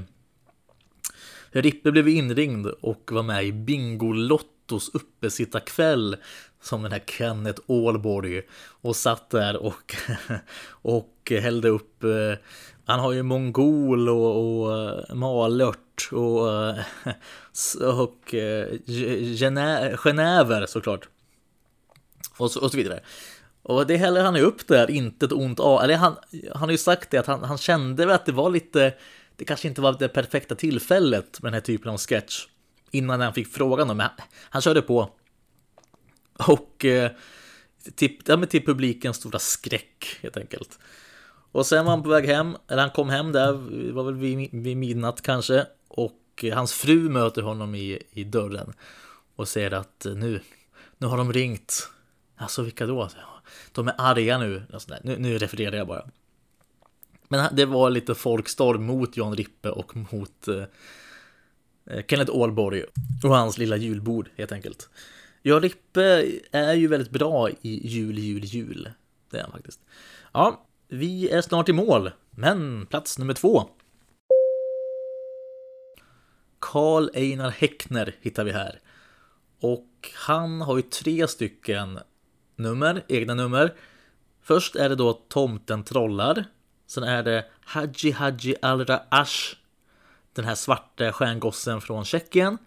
Rippe 1.51 1.93
blev 1.93 2.09
inringd 2.09 2.66
och 2.66 3.11
var 3.12 3.23
med 3.23 3.45
i 3.45 3.53
Bingolottos 3.53 4.90
uppesittarkväll 4.95 6.16
som 6.62 6.83
den 6.83 6.93
här 6.93 7.03
Kenneth 7.07 7.61
Ålborg 7.66 8.43
och 8.81 8.97
satt 8.97 9.31
där 9.31 9.57
och, 9.57 9.95
och 10.69 11.14
hällde 11.31 11.69
upp 11.69 12.05
eh, 12.05 12.38
han 12.85 13.01
har 13.01 13.12
ju 13.12 13.23
mongol 13.23 14.09
och, 14.09 14.62
och 14.62 14.79
eh, 14.79 15.14
malört 15.14 16.09
och, 16.12 16.53
eh, 16.53 16.77
och 18.01 18.35
Genève 19.37 20.66
såklart. 20.66 21.09
Och 22.37 22.51
så, 22.51 22.61
och 22.61 22.71
så 22.71 22.77
vidare. 22.77 23.01
Och 23.62 23.87
det 23.87 23.96
häller 23.96 24.25
han 24.25 24.35
ju 24.35 24.42
upp 24.42 24.66
där, 24.66 24.90
inte 24.90 25.27
ett 25.27 25.33
ont 25.33 25.61
av. 25.61 25.83
Eller 25.83 25.96
han, 25.96 26.16
han 26.53 26.62
har 26.62 26.70
ju 26.70 26.79
sagt 26.79 27.11
det 27.11 27.18
att 27.18 27.27
han, 27.27 27.44
han 27.44 27.59
kände 27.59 28.07
väl 28.07 28.14
att 28.14 28.27
det 28.27 28.33
var 28.33 28.51
lite, 28.51 28.94
det 29.37 29.44
kanske 29.44 29.68
inte 29.68 29.81
var 29.81 29.96
det 29.99 30.09
perfekta 30.09 30.55
tillfället 30.55 31.42
med 31.42 31.53
den 31.53 31.55
här 31.55 31.61
typen 31.61 31.90
av 31.90 31.99
sketch. 31.99 32.46
Innan 32.90 33.20
han 33.20 33.35
fick 33.35 33.49
frågan 33.49 33.90
om, 33.90 33.96
men 33.96 34.07
han, 34.07 34.27
han 34.51 34.62
körde 34.62 34.83
på. 34.83 35.11
Och 36.46 36.85
eh, 36.85 37.11
till, 37.94 38.20
ja, 38.27 38.46
till 38.46 38.64
publikens 38.64 39.16
stora 39.16 39.38
skräck 39.38 40.18
helt 40.22 40.37
enkelt. 40.37 40.78
Och 41.53 41.66
sen 41.66 41.84
var 41.84 41.91
han 41.91 42.03
på 42.03 42.09
väg 42.09 42.26
hem, 42.26 42.57
eller 42.68 42.82
han 42.82 42.91
kom 42.91 43.09
hem 43.09 43.32
där, 43.32 43.53
det 43.87 43.93
var 43.93 44.05
väl 44.05 44.14
vid, 44.14 44.49
vid 44.53 44.76
midnatt 44.76 45.22
kanske. 45.22 45.66
Och 45.89 46.20
eh, 46.43 46.55
hans 46.55 46.72
fru 46.72 47.09
möter 47.09 47.43
honom 47.43 47.74
i, 47.74 48.03
i 48.11 48.24
dörren 48.24 48.72
och 49.37 49.49
säger 49.49 49.70
att 49.70 50.07
eh, 50.07 50.14
nu, 50.14 50.41
nu 50.99 51.07
har 51.07 51.16
de 51.16 51.32
ringt. 51.32 51.89
Alltså 52.37 52.62
vilka 52.62 52.87
då? 52.87 53.09
De 53.72 53.88
är 53.88 53.94
arga 53.98 54.38
nu. 54.38 54.62
nu. 55.03 55.16
Nu 55.18 55.38
refererar 55.38 55.76
jag 55.76 55.86
bara. 55.86 56.05
Men 57.28 57.57
det 57.57 57.66
var 57.66 57.90
lite 57.90 58.14
folkstorm 58.14 58.84
mot 58.84 59.16
Jan 59.16 59.36
Rippe 59.36 59.70
och 59.70 59.96
mot 59.96 60.48
eh, 60.48 60.64
eh 61.86 62.05
Kenneth 62.09 62.36
Ålborg 62.36 62.84
och 63.24 63.36
hans 63.36 63.59
lilla 63.59 63.76
julbord 63.76 64.30
helt 64.36 64.53
enkelt. 64.53 64.90
Jan 65.42 65.62
Rippe 65.62 66.24
är 66.51 66.74
ju 66.74 66.88
väldigt 66.88 67.11
bra 67.11 67.51
i 67.51 67.88
jul, 67.88 68.18
jul, 68.18 68.44
jul. 68.44 68.90
Det 69.30 69.38
är 69.38 69.42
han 69.42 69.53
faktiskt. 69.53 69.80
Ja, 70.32 70.66
vi 70.88 71.28
är 71.28 71.40
snart 71.40 71.68
i 71.68 71.72
mål, 71.72 72.11
men 72.30 72.86
plats 72.86 73.18
nummer 73.18 73.34
två. 73.34 73.68
Karl 76.59 77.11
Einar 77.14 77.51
Häckner 77.51 78.16
hittar 78.20 78.44
vi 78.44 78.53
här. 78.53 78.80
Och 79.61 80.11
han 80.14 80.61
har 80.61 80.76
ju 80.76 80.82
tre 80.82 81.28
stycken 81.28 81.98
nummer, 82.61 83.04
egna 83.08 83.34
nummer. 83.34 83.74
Först 84.42 84.76
är 84.76 84.88
det 84.88 84.96
då 84.96 85.12
Tomten 85.12 85.84
trollar. 85.84 86.44
Sen 86.86 87.02
är 87.02 87.22
det 87.22 87.44
Haji 87.61 88.11
Haji 88.11 88.54
Alra 88.62 89.00
Ash. 89.08 89.56
Den 90.32 90.44
här 90.44 90.54
svarta 90.54 91.12
stjärngossen 91.12 91.80
från 91.80 92.04
Tjeckien. 92.04 92.58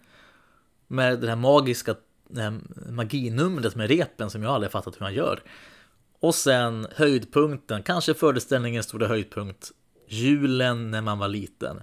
Med 0.86 1.20
det 1.20 1.28
här 1.28 1.36
magiska 1.36 1.94
det 2.28 2.42
här 2.42 2.60
maginumret 2.90 3.76
med 3.76 3.88
repen 3.88 4.30
som 4.30 4.42
jag 4.42 4.52
aldrig 4.52 4.72
fattat 4.72 4.96
hur 4.96 5.04
han 5.04 5.14
gör. 5.14 5.42
Och 6.20 6.34
sen 6.34 6.86
höjdpunkten, 6.96 7.82
kanske 7.82 8.14
föreställningens 8.14 8.86
stora 8.86 9.06
höjdpunkt. 9.06 9.72
Julen 10.08 10.90
när 10.90 11.00
man 11.00 11.18
var 11.18 11.28
liten. 11.28 11.82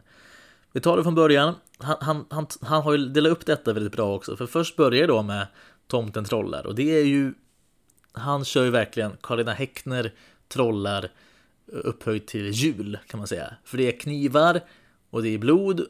Vi 0.71 0.79
tar 0.81 0.97
det 0.97 1.03
från 1.03 1.15
början. 1.15 1.55
Han, 1.77 1.97
han, 2.01 2.25
han, 2.29 2.47
han 2.61 2.81
har 2.81 2.91
ju 2.91 3.09
delat 3.09 3.31
upp 3.31 3.45
detta 3.45 3.73
väldigt 3.73 3.91
bra 3.91 4.15
också. 4.15 4.37
För 4.37 4.45
först 4.45 4.75
börjar 4.75 5.01
det 5.01 5.07
då 5.07 5.21
med 5.21 5.47
Tomten 5.87 6.25
trollar. 6.25 6.67
Och 6.67 6.75
det 6.75 6.99
är 6.99 7.05
ju 7.05 7.33
han 8.13 8.45
kör 8.45 8.63
ju 8.63 8.69
verkligen 8.69 9.17
Karolina 9.21 9.53
Häckner 9.53 10.13
trollar 10.47 11.11
upphöjt 11.67 12.27
till 12.27 12.49
jul 12.51 12.97
kan 13.07 13.17
man 13.17 13.27
säga. 13.27 13.53
För 13.63 13.77
det 13.77 13.87
är 13.87 13.99
knivar 13.99 14.61
och 15.09 15.23
det 15.23 15.29
är 15.29 15.37
blod 15.37 15.85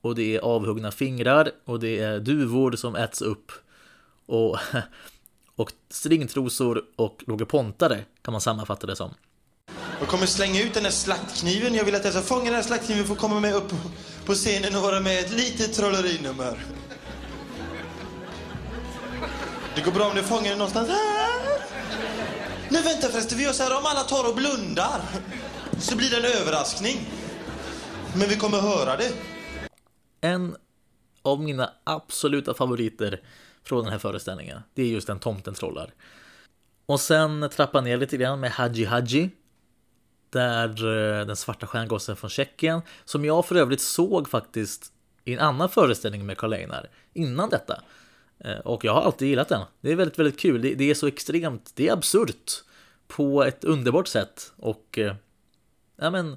och 0.00 0.14
det 0.14 0.36
är 0.36 0.40
avhuggna 0.40 0.90
fingrar 0.90 1.50
och 1.64 1.80
det 1.80 1.98
är 1.98 2.20
duvor 2.20 2.72
som 2.72 2.96
äts 2.96 3.22
upp. 3.22 3.52
Och, 4.26 4.58
och 5.56 5.72
stringtrosor 5.90 6.82
och 6.96 7.24
logepontare 7.26 8.04
kan 8.22 8.32
man 8.32 8.40
sammanfatta 8.40 8.86
det 8.86 8.96
som. 8.96 9.14
Jag 9.98 10.08
kommer 10.08 10.26
slänga 10.26 10.62
ut 10.62 10.74
den 10.74 10.82
där 10.82 10.90
slaktkniven. 10.90 11.74
Jag 11.74 11.84
vill 11.84 11.94
att 11.94 12.02
den 12.02 12.12
som 12.12 12.22
fångar 12.22 12.44
den 12.44 12.54
här 12.54 12.62
slaktkniven 12.62 13.04
får 13.04 13.14
komma 13.14 13.40
med 13.40 13.54
upp 13.54 13.72
på 14.24 14.34
scenen 14.34 14.76
och 14.76 14.82
vara 14.82 15.00
med 15.00 15.18
ett 15.18 15.32
litet 15.32 15.74
trollerinummer. 15.74 16.64
Det 19.74 19.82
går 19.84 19.92
bra 19.92 20.08
om 20.08 20.14
du 20.14 20.22
fångar 20.22 20.48
den 20.48 20.58
någonstans 20.58 20.88
här. 20.88 21.55
Nej, 22.70 22.82
vänta 22.82 23.08
förresten. 23.08 23.38
Vi 23.38 23.44
gör 23.44 23.52
så 23.52 23.62
här 23.62 23.78
om 23.78 23.86
alla 23.86 24.00
tar 24.00 24.28
och 24.28 24.34
blundar. 24.34 25.00
Så 25.78 25.96
blir 25.96 26.10
det 26.10 26.16
en 26.16 26.40
överraskning. 26.42 26.96
Men 28.18 28.28
vi 28.28 28.36
kommer 28.36 28.58
höra 28.58 28.96
det. 28.96 29.12
En 30.20 30.56
av 31.22 31.40
mina 31.40 31.72
absoluta 31.84 32.54
favoriter 32.54 33.20
från 33.64 33.84
den 33.84 33.92
här 33.92 33.98
föreställningen, 33.98 34.60
det 34.74 34.82
är 34.82 34.86
just 34.86 35.06
den 35.06 35.18
tomten 35.18 35.54
trollar. 35.54 35.94
Och 36.86 37.00
sen 37.00 37.50
trappa 37.52 37.80
ner 37.80 37.96
lite 37.96 38.16
grann 38.16 38.40
med 38.40 38.50
Haji 38.50 38.84
Haji. 38.84 39.30
Där 40.30 40.68
eh, 40.68 41.26
den 41.26 41.36
svarta 41.36 41.66
stjärngossen 41.66 42.16
från 42.16 42.30
Tjeckien, 42.30 42.82
som 43.04 43.24
jag 43.24 43.46
för 43.46 43.54
övrigt 43.54 43.80
såg 43.80 44.28
faktiskt 44.28 44.92
i 45.24 45.32
en 45.32 45.40
annan 45.40 45.68
föreställning 45.68 46.26
med 46.26 46.38
Karl 46.38 46.52
Einar 46.52 46.90
innan 47.12 47.48
detta. 47.50 47.82
Eh, 48.38 48.58
och 48.58 48.84
jag 48.84 48.94
har 48.94 49.02
alltid 49.02 49.28
gillat 49.28 49.48
den. 49.48 49.62
Det 49.80 49.92
är 49.92 49.96
väldigt, 49.96 50.18
väldigt 50.18 50.40
kul. 50.40 50.62
Det, 50.62 50.74
det 50.74 50.90
är 50.90 50.94
så 50.94 51.06
extremt, 51.06 51.72
det 51.74 51.88
är 51.88 51.92
absurt 51.92 52.52
på 53.08 53.44
ett 53.44 53.64
underbart 53.64 54.08
sätt. 54.08 54.52
Och 54.56 54.98
eh, 54.98 55.14
ja, 55.96 56.10
men 56.10 56.36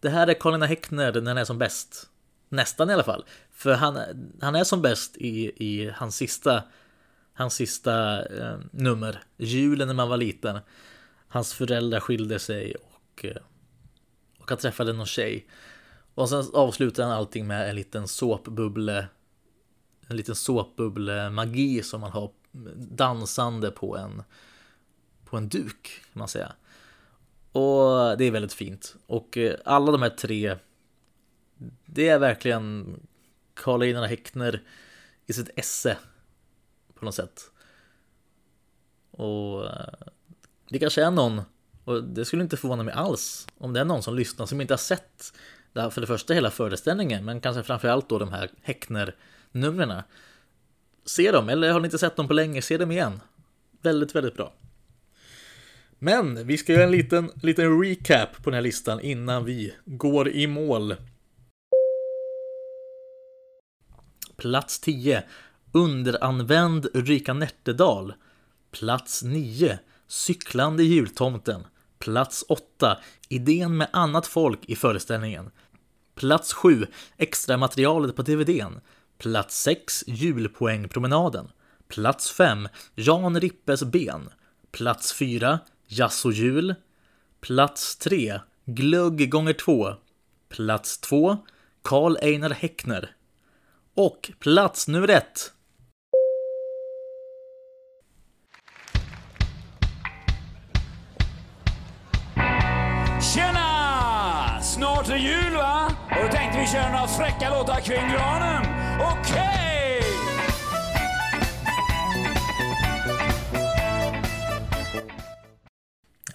det 0.00 0.08
här 0.08 0.26
är 0.26 0.34
Karolina 0.34 0.66
Häckner 0.66 1.12
när 1.12 1.30
han 1.30 1.38
är 1.38 1.44
som 1.44 1.58
bäst. 1.58 2.10
Nästan 2.48 2.90
i 2.90 2.92
alla 2.92 3.04
fall. 3.04 3.24
För 3.52 3.74
han, 3.74 3.98
han 4.40 4.54
är 4.54 4.64
som 4.64 4.82
bäst 4.82 5.16
i, 5.16 5.52
i 5.56 5.90
hans 5.94 6.16
sista, 6.16 6.62
hans 7.34 7.54
sista 7.54 8.26
eh, 8.26 8.58
nummer. 8.70 9.22
Julen 9.36 9.88
när 9.88 9.94
man 9.94 10.08
var 10.08 10.16
liten. 10.16 10.58
Hans 11.28 11.54
föräldrar 11.54 12.00
skilde 12.00 12.38
sig 12.38 12.74
och, 12.74 13.24
eh, 13.24 13.36
och 14.38 14.50
han 14.50 14.58
träffade 14.58 14.92
någon 14.92 15.06
tjej. 15.06 15.46
Och 16.14 16.28
sen 16.28 16.44
avslutar 16.52 17.02
han 17.02 17.12
allting 17.12 17.46
med 17.46 17.70
en 17.70 17.76
liten 17.76 18.08
såpbubble 18.08 19.08
en 20.08 20.16
liten 20.16 20.34
såpbubble-magi 20.34 21.82
som 21.82 22.00
man 22.00 22.10
har 22.10 22.30
dansande 22.76 23.70
på 23.70 23.96
en, 23.96 24.22
på 25.24 25.36
en 25.36 25.48
duk, 25.48 26.02
kan 26.12 26.18
man 26.18 26.28
säga. 26.28 26.52
Och 27.52 28.18
det 28.18 28.24
är 28.24 28.30
väldigt 28.30 28.52
fint. 28.52 28.96
Och 29.06 29.36
eh, 29.36 29.54
alla 29.64 29.92
de 29.92 30.02
här 30.02 30.10
tre, 30.10 30.56
det 31.86 32.08
är 32.08 32.18
verkligen 32.18 32.96
Karl 33.54 33.82
Einar 33.82 34.06
Häckner 34.06 34.62
i 35.26 35.32
sitt 35.32 35.50
esse 35.56 35.96
på 36.94 37.04
något 37.04 37.14
sätt. 37.14 37.50
Och 39.10 39.66
eh, 39.66 39.94
det 40.68 40.78
kanske 40.78 41.04
är 41.04 41.10
någon, 41.10 41.42
och 41.84 42.04
det 42.04 42.24
skulle 42.24 42.42
inte 42.42 42.56
förvåna 42.56 42.82
mig 42.82 42.94
alls, 42.94 43.46
om 43.58 43.72
det 43.72 43.80
är 43.80 43.84
någon 43.84 44.02
som 44.02 44.14
lyssnar 44.14 44.46
som 44.46 44.60
inte 44.60 44.74
har 44.74 44.78
sett 44.78 45.32
det 45.72 45.80
här, 45.80 45.90
för 45.90 46.00
det 46.00 46.06
första 46.06 46.34
hela 46.34 46.50
föreställningen, 46.50 47.24
men 47.24 47.40
kanske 47.40 47.62
framförallt 47.62 48.08
då 48.08 48.18
de 48.18 48.32
här 48.32 48.50
Häckner 48.62 49.14
Numren. 49.52 50.02
Se 51.04 51.30
dem, 51.30 51.48
eller 51.48 51.72
har 51.72 51.80
ni 51.80 51.86
inte 51.86 51.98
sett 51.98 52.16
dem 52.16 52.28
på 52.28 52.34
länge, 52.34 52.62
se 52.62 52.76
dem 52.76 52.90
igen. 52.90 53.20
Väldigt, 53.82 54.14
väldigt 54.14 54.34
bra. 54.34 54.52
Men 55.98 56.46
vi 56.46 56.58
ska 56.58 56.72
göra 56.72 56.84
en 56.84 56.90
liten, 56.90 57.30
liten 57.42 57.82
recap 57.82 58.42
på 58.42 58.50
den 58.50 58.54
här 58.54 58.62
listan 58.62 59.00
innan 59.00 59.44
vi 59.44 59.74
går 59.84 60.28
i 60.28 60.46
mål. 60.46 60.94
Plats 64.36 64.80
10. 64.80 65.22
Underanvänd 65.72 66.88
Ulrika 66.94 67.34
Nertedal. 67.34 68.14
Plats 68.70 69.22
9. 69.22 69.78
Cyklande 70.06 70.84
jultomten. 70.84 71.66
Plats 71.98 72.44
8. 72.48 72.98
Idén 73.28 73.76
med 73.76 73.88
annat 73.92 74.26
folk 74.26 74.60
i 74.64 74.76
föreställningen. 74.76 75.50
Plats 76.14 76.52
7. 76.52 76.86
Extra 77.16 77.56
materialet 77.56 78.16
på 78.16 78.22
DVDn. 78.22 78.80
Plats 79.18 79.62
6. 79.62 80.04
Julpoängpromenaden. 80.06 81.50
Plats 81.88 82.30
5. 82.30 82.68
Jan 82.94 83.40
Rippes 83.40 83.84
ben. 83.84 84.30
Plats 84.70 85.12
4. 85.12 85.58
Jazz 85.86 86.24
och 86.24 86.32
jul. 86.32 86.74
Plats 87.40 87.96
3. 87.96 88.40
Glögg 88.64 89.30
gånger 89.30 89.52
2. 89.52 89.94
Plats 90.48 90.98
2. 90.98 91.36
Karl 91.82 92.16
Einar 92.16 92.50
Häckner. 92.50 93.10
Och 93.94 94.30
plats 94.38 94.88
nummer 94.88 95.08
1. 95.08 95.52
Tjena! 103.34 104.60
Snart 104.62 105.08
är 105.08 105.16
jul 105.16 105.54
va? 105.54 105.87
Vi 106.58 106.66
kör 106.66 106.90
några 106.90 107.06
fräcka 107.06 107.50
låtar 107.50 107.80
kring 107.80 108.08
granen. 108.08 108.64
Okej! 109.00 110.02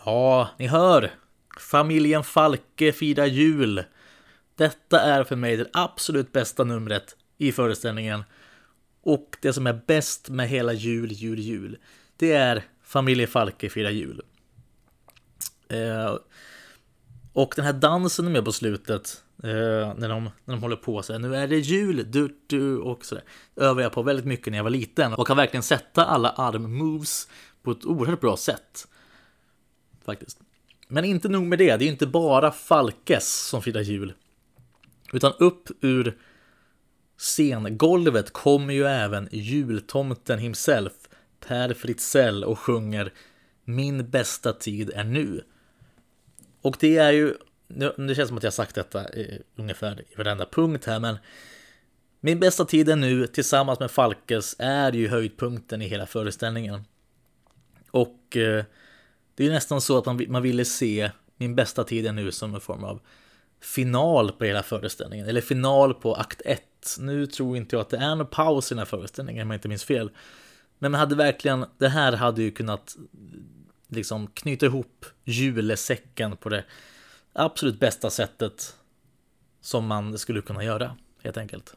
Ja, 0.05 0.49
ni 0.59 0.67
hör. 0.67 1.11
Familjen 1.59 2.23
Falke 2.23 2.91
firar 2.91 3.25
jul. 3.25 3.83
Detta 4.55 5.01
är 5.01 5.23
för 5.23 5.35
mig 5.35 5.57
det 5.57 5.69
absolut 5.73 6.31
bästa 6.31 6.63
numret 6.63 7.15
i 7.37 7.51
föreställningen. 7.51 8.23
Och 9.01 9.37
det 9.41 9.53
som 9.53 9.67
är 9.67 9.81
bäst 9.87 10.29
med 10.29 10.49
hela 10.49 10.73
jul, 10.73 11.11
jul, 11.11 11.39
jul. 11.39 11.77
Det 12.17 12.31
är 12.31 12.63
Familjen 12.83 13.27
Falke 13.27 13.69
firar 13.69 13.91
jul. 13.91 14.21
Eh, 15.69 16.15
och 17.33 17.53
den 17.55 17.65
här 17.65 17.73
dansen 17.73 18.31
med 18.31 18.45
på 18.45 18.51
slutet. 18.51 19.22
Eh, 19.43 19.93
när, 19.97 20.09
de, 20.09 20.23
när 20.23 20.53
de 20.53 20.61
håller 20.61 20.75
på 20.75 21.03
så 21.03 21.13
här, 21.13 21.19
nu 21.19 21.35
är 21.35 21.47
det 21.47 21.57
jul, 21.57 22.11
du, 22.11 22.39
du 22.47 22.77
och 22.77 23.05
sådär. 23.05 23.23
Övar 23.55 23.81
jag 23.81 23.91
på 23.91 24.03
väldigt 24.03 24.25
mycket 24.25 24.47
när 24.51 24.57
jag 24.57 24.63
var 24.63 24.71
liten. 24.71 25.13
Och 25.13 25.27
kan 25.27 25.37
verkligen 25.37 25.63
sätta 25.63 26.05
alla 26.05 26.29
arm-moves 26.31 27.29
på 27.63 27.71
ett 27.71 27.85
oerhört 27.85 28.21
bra 28.21 28.37
sätt. 28.37 28.87
Faktiskt. 30.05 30.39
Men 30.87 31.05
inte 31.05 31.29
nog 31.29 31.43
med 31.43 31.59
det, 31.59 31.77
det 31.77 31.85
är 31.85 31.89
inte 31.89 32.07
bara 32.07 32.51
Falkes 32.51 33.47
som 33.47 33.61
firar 33.61 33.81
jul. 33.81 34.13
Utan 35.13 35.33
upp 35.39 35.69
ur 35.81 36.17
scengolvet 37.17 38.33
kommer 38.33 38.73
ju 38.73 38.85
även 38.85 39.29
jultomten 39.31 40.39
himself, 40.39 40.93
Per 41.47 41.73
Fritzell, 41.73 42.43
och 42.43 42.59
sjunger 42.59 43.13
Min 43.65 44.09
bästa 44.09 44.53
tid 44.53 44.91
är 44.95 45.03
nu. 45.03 45.43
Och 46.61 46.77
det 46.79 46.97
är 46.97 47.11
ju, 47.11 47.33
det 48.07 48.15
känns 48.15 48.27
som 48.27 48.37
att 48.37 48.43
jag 48.43 48.53
sagt 48.53 48.75
detta 48.75 49.13
i, 49.13 49.41
ungefär 49.55 50.01
i 50.01 50.15
varenda 50.15 50.45
punkt 50.45 50.85
här, 50.85 50.99
men 50.99 51.17
Min 52.19 52.39
bästa 52.39 52.65
tid 52.65 52.89
är 52.89 52.95
nu 52.95 53.27
tillsammans 53.27 53.79
med 53.79 53.91
Falkes 53.91 54.55
är 54.59 54.91
ju 54.91 55.07
höjdpunkten 55.07 55.81
i 55.81 55.87
hela 55.87 56.05
föreställningen. 56.05 56.83
Och 57.91 58.37
eh, 58.37 58.63
det 59.35 59.45
är 59.45 59.49
nästan 59.49 59.81
så 59.81 59.97
att 59.97 60.05
man, 60.05 60.25
man 60.27 60.41
ville 60.41 60.65
se 60.65 61.11
Min 61.37 61.55
bästa 61.55 61.83
tid 61.83 62.05
är 62.05 62.11
nu 62.11 62.31
som 62.31 62.55
en 62.55 62.61
form 62.61 62.83
av 62.83 62.99
final 63.61 64.31
på 64.31 64.45
hela 64.45 64.63
föreställningen, 64.63 65.27
eller 65.27 65.41
final 65.41 65.93
på 65.93 66.15
akt 66.15 66.41
1. 66.45 66.61
Nu 66.99 67.25
tror 67.25 67.57
inte 67.57 67.75
jag 67.75 67.81
att 67.81 67.89
det 67.89 67.97
är 67.97 68.15
någon 68.15 68.27
paus 68.27 68.71
i 68.71 68.75
den 68.75 68.79
här 68.79 68.85
föreställningen 68.85 69.47
om 69.47 69.51
jag 69.51 69.57
inte 69.57 69.67
minns 69.67 69.83
fel. 69.83 70.11
Men 70.79 70.91
man 70.91 70.99
hade 70.99 71.15
verkligen, 71.15 71.65
det 71.77 71.89
här 71.89 72.13
hade 72.13 72.43
ju 72.43 72.51
kunnat 72.51 72.95
liksom 73.87 74.27
knyta 74.27 74.65
ihop 74.65 75.05
julesäcken 75.23 76.37
på 76.37 76.49
det 76.49 76.63
absolut 77.33 77.79
bästa 77.79 78.09
sättet 78.09 78.75
som 79.61 79.85
man 79.85 80.17
skulle 80.17 80.41
kunna 80.41 80.63
göra, 80.63 80.97
helt 81.23 81.37
enkelt. 81.37 81.75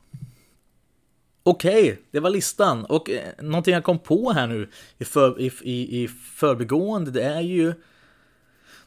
Okej, 1.43 2.01
det 2.11 2.21
var 2.21 2.31
listan. 2.31 2.85
Och 2.85 3.11
eh, 3.11 3.33
någonting 3.39 3.75
jag 3.75 3.85
kom 3.85 3.99
på 3.99 4.33
här 4.33 4.47
nu 4.47 4.69
i, 4.99 5.05
för, 5.05 5.41
i, 5.41 5.53
i, 5.63 6.03
i 6.03 6.09
förbigående, 6.09 7.11
det 7.11 7.23
är 7.23 7.41
ju 7.41 7.75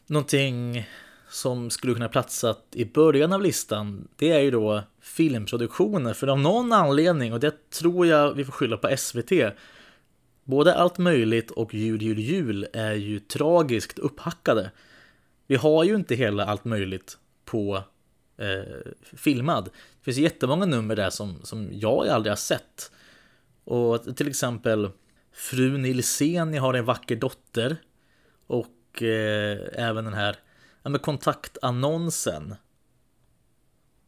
någonting 0.07 0.87
som 1.29 1.69
skulle 1.69 1.93
kunna 1.93 2.09
platsat 2.09 2.65
i 2.71 2.85
början 2.85 3.33
av 3.33 3.41
listan. 3.41 4.07
Det 4.15 4.31
är 4.31 4.39
ju 4.39 4.51
då 4.51 4.83
filmproduktioner, 5.01 6.13
för 6.13 6.27
av 6.27 6.39
någon 6.39 6.73
anledning, 6.73 7.33
och 7.33 7.39
det 7.39 7.69
tror 7.69 8.07
jag 8.07 8.33
vi 8.33 8.45
får 8.45 8.51
skylla 8.51 8.77
på 8.77 8.97
SVT, 8.97 9.31
Både 10.49 10.75
Allt 10.75 10.97
möjligt 10.97 11.51
och 11.51 11.73
Jul, 11.73 12.01
jul, 12.01 12.19
jul 12.19 12.67
är 12.73 12.93
ju 12.93 13.19
tragiskt 13.19 13.99
upphackade. 13.99 14.71
Vi 15.49 15.55
har 15.55 15.83
ju 15.83 15.95
inte 15.95 16.15
hela 16.15 16.45
Allt 16.45 16.65
möjligt 16.65 17.17
på 17.45 17.83
eh, 18.37 18.91
filmad. 19.17 19.65
Det 19.65 20.03
finns 20.03 20.17
jättemånga 20.17 20.65
nummer 20.65 20.95
där 20.95 21.09
som, 21.09 21.39
som 21.43 21.69
jag 21.71 22.07
aldrig 22.07 22.31
har 22.31 22.37
sett. 22.37 22.91
Och 23.63 24.17
till 24.17 24.27
exempel 24.27 24.89
Fru 25.33 25.77
Nilsén, 25.77 26.53
jag 26.53 26.61
har 26.61 26.73
en 26.73 26.85
vacker 26.85 27.15
dotter. 27.15 27.77
Och 28.47 29.03
eh, 29.03 29.59
även 29.73 30.05
den 30.05 30.13
här 30.13 30.35
ja, 30.83 30.89
med 30.89 31.01
kontaktannonsen. 31.01 32.55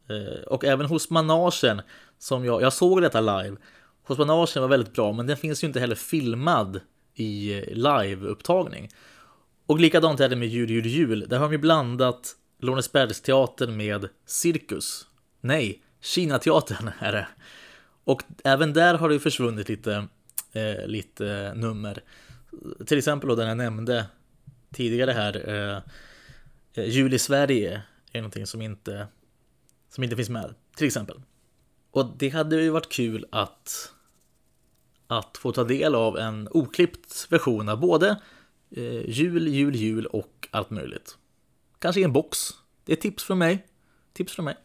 Eh, 0.08 0.42
och 0.42 0.64
även 0.64 0.86
hos 0.86 1.10
Managen, 1.10 1.82
som 2.18 2.44
jag, 2.44 2.62
jag 2.62 2.72
såg 2.72 3.02
detta 3.02 3.20
live. 3.20 3.56
Hos 4.02 4.18
managen 4.18 4.62
var 4.62 4.68
väldigt 4.68 4.92
bra, 4.92 5.12
men 5.12 5.26
den 5.26 5.36
finns 5.36 5.64
ju 5.64 5.66
inte 5.66 5.80
heller 5.80 5.94
filmad 5.94 6.80
i 7.14 7.58
eh, 7.58 7.74
liveupptagning. 7.74 8.88
Och 9.72 9.80
likadant 9.80 10.20
är 10.20 10.28
det 10.28 10.36
med 10.36 10.48
Jul, 10.48 10.70
jul, 10.70 10.86
jul. 10.86 11.26
Där 11.28 11.38
har 11.38 11.44
de 11.44 11.52
ju 11.52 11.58
blandat 11.58 12.36
Lorensbergsteatern 12.58 13.76
med 13.76 14.08
cirkus. 14.26 15.06
Nej, 15.40 15.82
Kinateatern 16.00 16.90
är 16.98 17.12
det. 17.12 17.28
Och 18.04 18.22
även 18.44 18.72
där 18.72 18.94
har 18.94 19.08
det 19.08 19.14
ju 19.14 19.20
försvunnit 19.20 19.68
lite, 19.68 20.08
eh, 20.52 20.86
lite 20.86 21.52
nummer. 21.54 22.02
Till 22.86 22.98
exempel 22.98 23.28
då 23.28 23.34
den 23.34 23.48
jag 23.48 23.56
nämnde 23.56 24.06
tidigare 24.72 25.10
här, 25.10 25.48
eh, 25.48 25.82
eh, 26.74 26.90
Jul 26.90 27.14
i 27.14 27.18
Sverige 27.18 27.82
är 28.12 28.20
någonting 28.20 28.46
som 28.46 28.62
inte, 28.62 29.06
som 29.90 30.04
inte 30.04 30.16
finns 30.16 30.30
med, 30.30 30.54
till 30.76 30.86
exempel. 30.86 31.22
Och 31.90 32.14
det 32.16 32.28
hade 32.28 32.62
ju 32.62 32.70
varit 32.70 32.92
kul 32.92 33.26
att, 33.30 33.92
att 35.06 35.38
få 35.38 35.52
ta 35.52 35.64
del 35.64 35.94
av 35.94 36.18
en 36.18 36.48
oklippt 36.50 37.26
version 37.30 37.68
av 37.68 37.80
både 37.80 38.16
eh, 38.76 39.10
jul, 39.10 39.48
jul, 39.48 39.74
jul 39.74 40.06
och 40.06 40.48
allt 40.50 40.70
möjligt. 40.70 41.18
Kanske 41.78 42.00
i 42.00 42.04
en 42.04 42.12
box. 42.12 42.38
Det 42.84 42.92
är 42.92 42.96
tips 42.96 43.24
från 43.24 43.38
mig. 43.38 43.66
Tips 44.12 44.32
från 44.32 44.44
mig. 44.44 44.56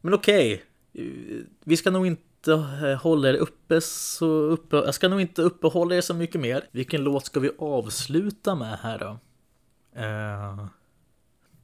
Men 0.00 0.14
okej, 0.14 0.62
okay. 0.92 1.44
vi 1.64 1.76
ska 1.76 1.90
nog 1.90 2.06
inte 2.06 2.52
hålla 3.02 3.28
er 3.28 3.34
uppe 3.34 3.80
så 3.80 4.26
uppe. 4.26 4.76
Jag 4.76 4.94
ska 4.94 5.08
nog 5.08 5.20
inte 5.20 5.42
uppehålla 5.42 5.94
er 5.94 6.00
så 6.00 6.14
mycket 6.14 6.40
mer. 6.40 6.68
Vilken 6.70 7.04
låt 7.04 7.26
ska 7.26 7.40
vi 7.40 7.50
avsluta 7.58 8.54
med 8.54 8.78
här 8.78 8.98
då? 8.98 9.18
Uh, 10.00 10.66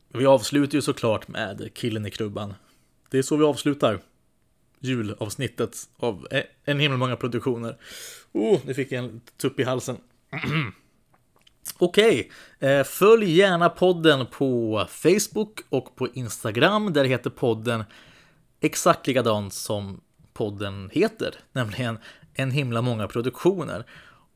vi 0.08 0.26
avslutar 0.26 0.74
ju 0.74 0.82
såklart 0.82 1.28
med 1.28 1.70
Killen 1.74 2.06
i 2.06 2.10
krubban. 2.10 2.54
Det 3.10 3.18
är 3.18 3.22
så 3.22 3.36
vi 3.36 3.44
avslutar 3.44 4.00
julavsnittet 4.80 5.88
av 5.96 6.28
en 6.64 6.80
himla 6.80 6.96
många 6.96 7.16
produktioner. 7.16 7.76
Oh, 8.32 8.60
nu 8.64 8.74
fick 8.74 8.92
jag 8.92 9.04
en 9.04 9.20
tupp 9.36 9.60
i 9.60 9.62
halsen. 9.62 9.96
Okej, 11.78 12.30
okay. 12.58 12.84
Följ 12.84 13.30
gärna 13.30 13.68
podden 13.68 14.26
på 14.26 14.86
Facebook 14.88 15.60
och 15.68 15.96
på 15.96 16.08
Instagram 16.08 16.92
där 16.92 17.02
det 17.02 17.08
heter 17.08 17.30
podden 17.30 17.84
exakt 18.60 19.06
likadant 19.06 19.54
som 19.54 20.00
podden 20.32 20.90
heter, 20.92 21.34
nämligen 21.52 21.98
en 22.34 22.50
himla 22.50 22.82
många 22.82 23.08
produktioner. 23.08 23.84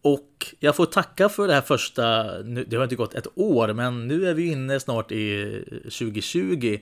Och 0.03 0.55
jag 0.61 0.77
får 0.77 0.87
tacka 0.87 1.29
för 1.29 1.49
det 1.49 1.55
här 1.55 1.61
första, 1.61 2.39
det 2.43 2.77
har 2.77 2.85
inte 2.85 2.97
gått 2.97 3.15
ett 3.15 3.27
år, 3.35 3.73
men 3.73 4.09
nu 4.09 4.29
är 4.29 4.35
vi 4.35 4.47
inne 4.53 4.81
snart 4.81 5.13
i 5.13 5.65
2020 5.83 6.79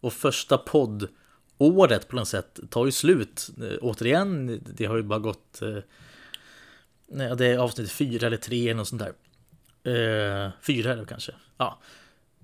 och 0.00 0.12
första 0.12 0.58
poddåret 0.58 2.08
på 2.08 2.16
något 2.16 2.28
sätt 2.28 2.60
tar 2.70 2.86
ju 2.86 2.92
slut. 2.92 3.50
Eh, 3.62 3.78
återigen, 3.80 4.60
det 4.76 4.84
har 4.84 4.96
ju 4.96 5.02
bara 5.02 5.18
gått, 5.18 5.62
eh, 5.62 7.36
det 7.36 7.46
är 7.46 7.58
avsnitt 7.58 7.90
fyra 7.90 8.26
eller 8.26 8.36
tre 8.36 8.64
eller 8.64 8.74
något 8.74 8.88
sånt 8.88 9.02
där. 9.02 9.12
Eh, 9.86 10.50
fyra 10.62 10.92
är 10.92 10.96
det 10.96 11.06
kanske. 11.08 11.32
Ja. 11.56 11.78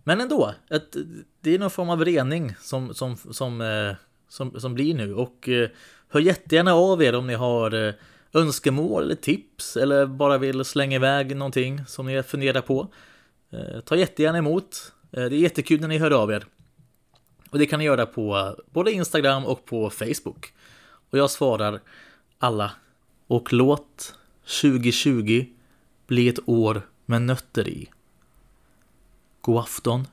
Men 0.05 0.21
ändå, 0.21 0.55
ett, 0.71 0.97
det 1.41 1.55
är 1.55 1.59
någon 1.59 1.71
form 1.71 1.91
av 1.91 2.05
rening 2.05 2.55
som, 2.61 2.95
som, 2.95 3.17
som, 3.17 3.61
eh, 3.61 3.95
som, 4.29 4.61
som 4.61 4.75
blir 4.75 4.95
nu. 4.95 5.15
Och 5.15 5.49
eh, 5.49 5.69
hör 6.09 6.21
jättegärna 6.21 6.75
av 6.75 7.03
er 7.03 7.15
om 7.15 7.27
ni 7.27 7.35
har 7.35 7.89
eh, 7.89 7.95
önskemål 8.33 9.03
eller 9.03 9.15
tips 9.15 9.77
eller 9.77 10.07
bara 10.07 10.39
vill 10.39 10.65
slänga 10.65 10.97
iväg 10.97 11.37
någonting 11.37 11.85
som 11.87 12.07
ni 12.07 12.23
funderar 12.23 12.61
på. 12.61 12.89
Eh, 13.51 13.81
ta 13.81 13.97
jättegärna 13.97 14.39
emot. 14.39 14.93
Eh, 15.13 15.25
det 15.25 15.37
är 15.37 15.41
jättekul 15.41 15.81
när 15.81 15.89
ni 15.89 15.99
hör 15.99 16.11
av 16.11 16.33
er. 16.33 16.45
Och 17.51 17.59
det 17.59 17.67
kan 17.67 17.79
ni 17.79 17.85
göra 17.85 18.07
på 18.07 18.57
både 18.71 18.93
Instagram 18.93 19.47
och 19.47 19.65
på 19.65 19.91
Facebook. 19.91 20.53
Och 21.11 21.19
jag 21.19 21.31
svarar 21.31 21.81
alla. 22.39 22.73
Och 23.27 23.53
låt 23.53 24.15
2020 24.61 25.47
bli 26.07 26.29
ett 26.29 26.49
år 26.49 26.83
med 27.13 27.23
nötter 27.23 27.69
i. 27.69 27.89
God 29.41 29.59
afton, 29.59 30.07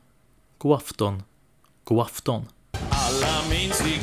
god 0.58 0.76
afton, 0.76 1.24
god 1.84 2.02
afton. 2.02 2.46
Alla 2.72 3.50
minns 3.50 3.82
vi 3.86 4.00